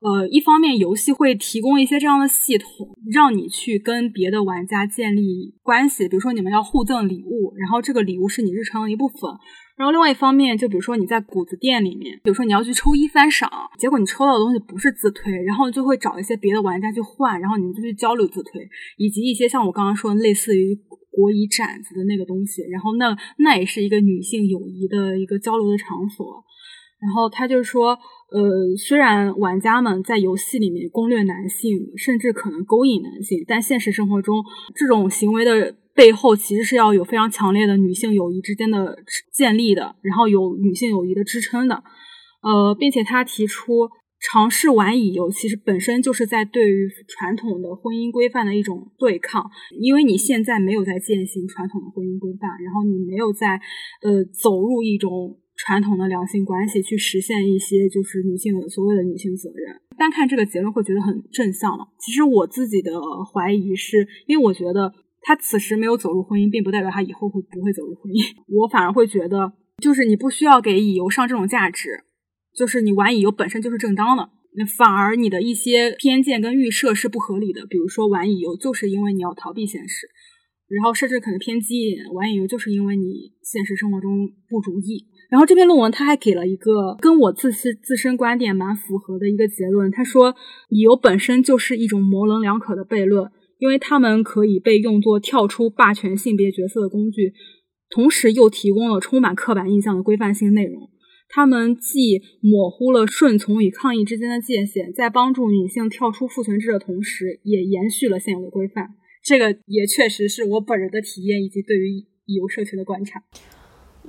[0.00, 2.68] 呃，一方面游戏会提供一些这样的系统，
[3.12, 9.30] 让你去跟别的玩家建立关系，比如说你们要互赠礼物，然后这个礼物是你日常的一部分。
[9.76, 18.66] 然后另外一方面，就比如说你在谷子店里面，比如说你要去抽一番赏，结果你抽到的东西不是自推，然后就会找一些别的玩家去换，然后你们就去交流自推，
[18.96, 20.74] 以及一些像我刚刚说的类似于
[21.16, 26.44] 国乙展子的那个东西，然后那那也是一个女性友谊的一个交流的场所。
[27.00, 27.98] 然后他就说，
[28.30, 34.44] 呃，虽然玩家们在游戏里面攻略男性，甚至可能勾引男性，但现实生活中
[34.74, 35.74] 这种行为的。
[35.96, 38.98] 背后其实是要有非常强烈的女性友谊之间的
[39.32, 41.82] 建立的，然后有女性友谊的支撑的，
[42.42, 43.88] 呃，并且他提出
[44.32, 49.48] 尝试玩乙游，其实本身就是在对于传统的婚姻规范的一种对抗，
[49.78, 53.60] 因为你现在没有在践行传统的婚姻规范，然后你没有在
[54.02, 59.80] 呃走入一种传统的两性关系去实现一些就是女性的所谓的女性责任。
[59.96, 62.92] 单看这个结论会觉得很正向了，其实我自己的
[63.32, 64.92] 怀疑是因为我觉得。
[65.28, 68.22] 他此时没有走入婚姻，并不代表他以后会不会走入婚姻。
[68.46, 72.04] 我反而会觉得，就是你不需要给乙游上这种价值，
[72.56, 74.30] 就是你玩乙游本身就是正当的。
[74.56, 77.66] 那反而你的一些偏见跟预设是不合理的。
[77.66, 80.08] 比如说玩乙游就是因为你要逃避现实，
[80.68, 85.06] 然后甚至可能偏激一点，玩乙游就是因为你现实生活中不如意。
[85.28, 90.34] 然后这篇论文他还给了一个跟我自身自身观点蛮符合的一个结论，他说
[90.70, 93.30] 乙游本身就是一种模棱两可的悖论。
[93.58, 97.32] 因为他们可以被用作跳出霸权性别角色的工具，
[97.88, 100.90] 同时又提供了充满刻板印象的规范性内容。
[101.28, 108.94] 他们既模糊了顺从与抗议之间的界限，在帮助女性跳出父权制的同时，也延续了现有的规范。
[109.22, 113.22] 这个也确实是我本人的体验以及对于游社群的观察。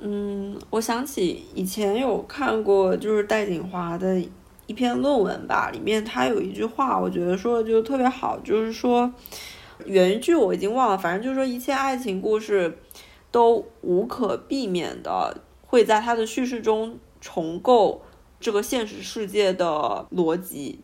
[0.00, 4.22] 嗯，我想起以前有看过，就是戴锦华的。
[4.68, 9.10] 一篇论文吧，里面他有一句话，我觉得说的就特别好，就是说
[9.86, 12.76] 原句我已经忘了，反正就是说一切爱情故事
[13.30, 18.02] 都无可避免的会在他的叙事中重构
[18.40, 20.80] 这个现实世界的逻辑、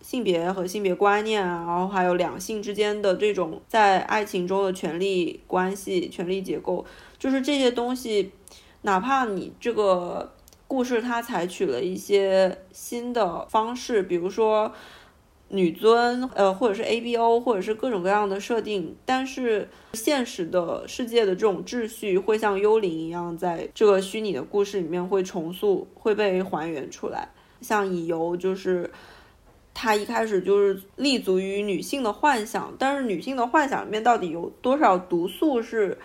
[0.00, 6.84] 性别和性别观念啊，然后还有两性之间的这种在爱情中的权力关系、权力结构，
[7.18, 8.32] 就是这些东西，
[8.82, 10.32] 哪怕你这个。
[10.70, 14.70] 故事它采取了一些新的方式，比如说
[15.50, 18.96] 女尊，呃，或者是 A B O，或者是各种各样的设定。
[19.04, 27.28] 但是现实的世界的这种秩序会像幽灵一样，在这个虚拟的故事里面会重塑，会被还原出来。
[27.60, 28.90] 像乙游，就是
[29.72, 35.96] 它一开始就是立足于女性的幻想，但是女性的幻想里面到底有多少毒素是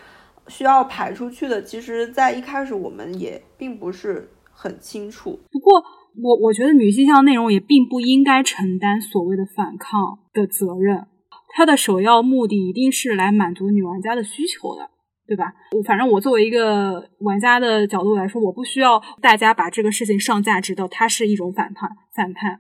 [0.48, 1.62] 需要排出去的？
[1.62, 4.30] 其实，在一开始我们也并不是。
[4.56, 5.84] 很清楚，不过
[6.22, 11.08] 我我觉得女性向内容也并不应该承担所谓的反抗的责任，
[11.56, 14.90] 它的首要目的一定是来满足女玩家的需求的，
[15.26, 15.54] 对吧？
[15.72, 22.60] 我反正我作为一个玩家的角度来说，我不需要大家把这个事情上价值到它是一种反叛反叛，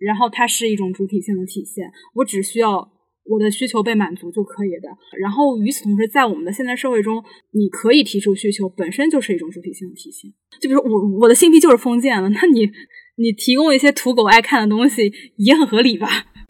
[0.00, 2.93] 然后它是一种主体性的体现，我只需要。
[3.24, 4.88] 我的需求被满足就可以的。
[5.20, 7.22] 然后与此同时，在我们的现代社会中，
[7.52, 10.30] 你可以提出需求，本身就是一种主体性的体现。
[10.60, 12.70] 就比如我我的性癖就是封建了，那你
[13.16, 16.08] 你提供一些土狗爱看的东西也很合理吧？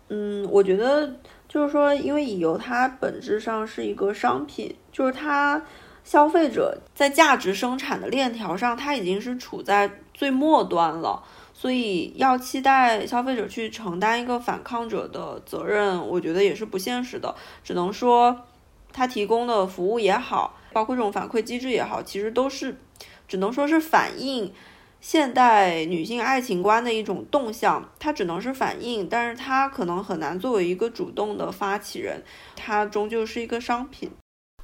[0.09, 5.65] 嗯，我觉得就是说，因为乙游它本质上是一个商品，就是它
[6.03, 11.23] 消费者在价值生产的链条上，它已经是处在最末端了。
[11.65, 17.35] 所以要期待消费者去承担一个反抗者的责任，我觉得也是不现实的。
[17.63, 18.39] 只能说，
[18.93, 22.77] 他提供的服务也好，包括这种反馈机制也好，其实都是
[23.27, 24.53] 只能说是反映
[25.01, 27.91] 现代女性爱情观的一种动向。
[27.99, 32.23] 它只能是反映，但是它可能很难作为一个主动的发起人，
[32.55, 34.11] 它终究是一个商品。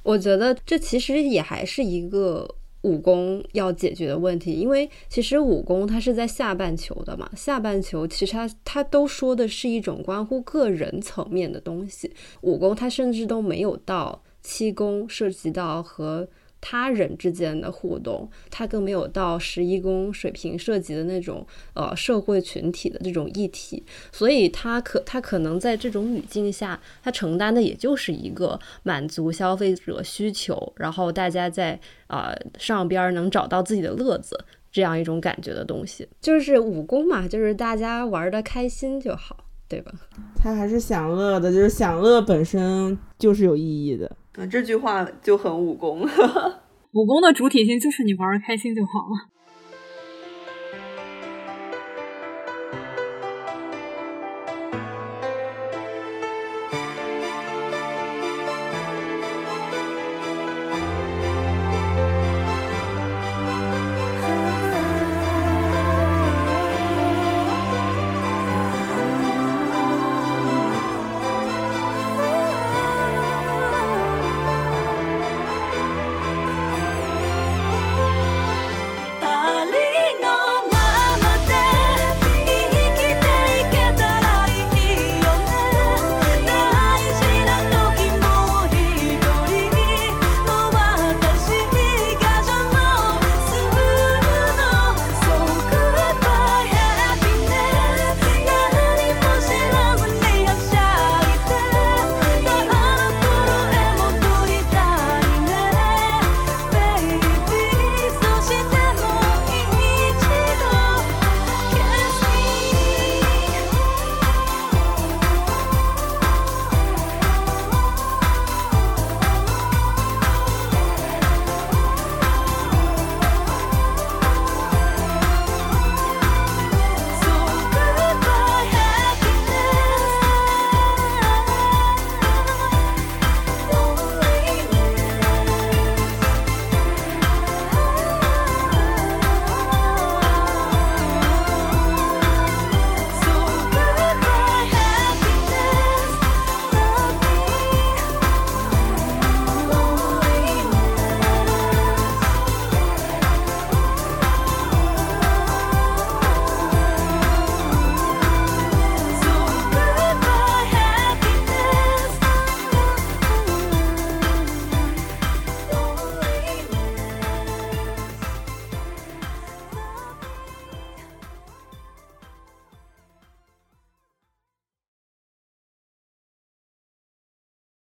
[0.03, 2.57] 我觉得这其实也还是一个。
[2.81, 16.27] 武功要解决的问题，因为其实武功它是在下半球的嘛，下半球其实它它都说的是一种关乎个人层面的东西，武功它甚至都没有到七功涉及到和。
[16.61, 39.40] 他人之间的互动，他更没有到十一宫水平涉及的那种呃社会群体的这种议题，所以他可他可能在这种语境下，他承担的也就是一个满足消费者需求，然后大家在啊上边能找到自己的乐子这样一种感觉的东西，就是武功嘛，就是大家玩的开心就好，
[39.71, 39.91] 对吧？
[40.35, 44.17] 他还是享乐的，就是享乐本身就是有意义的。
[44.49, 46.01] 这句话就很武功，
[46.91, 49.29] 武功的主体性就是你玩的开心就好了。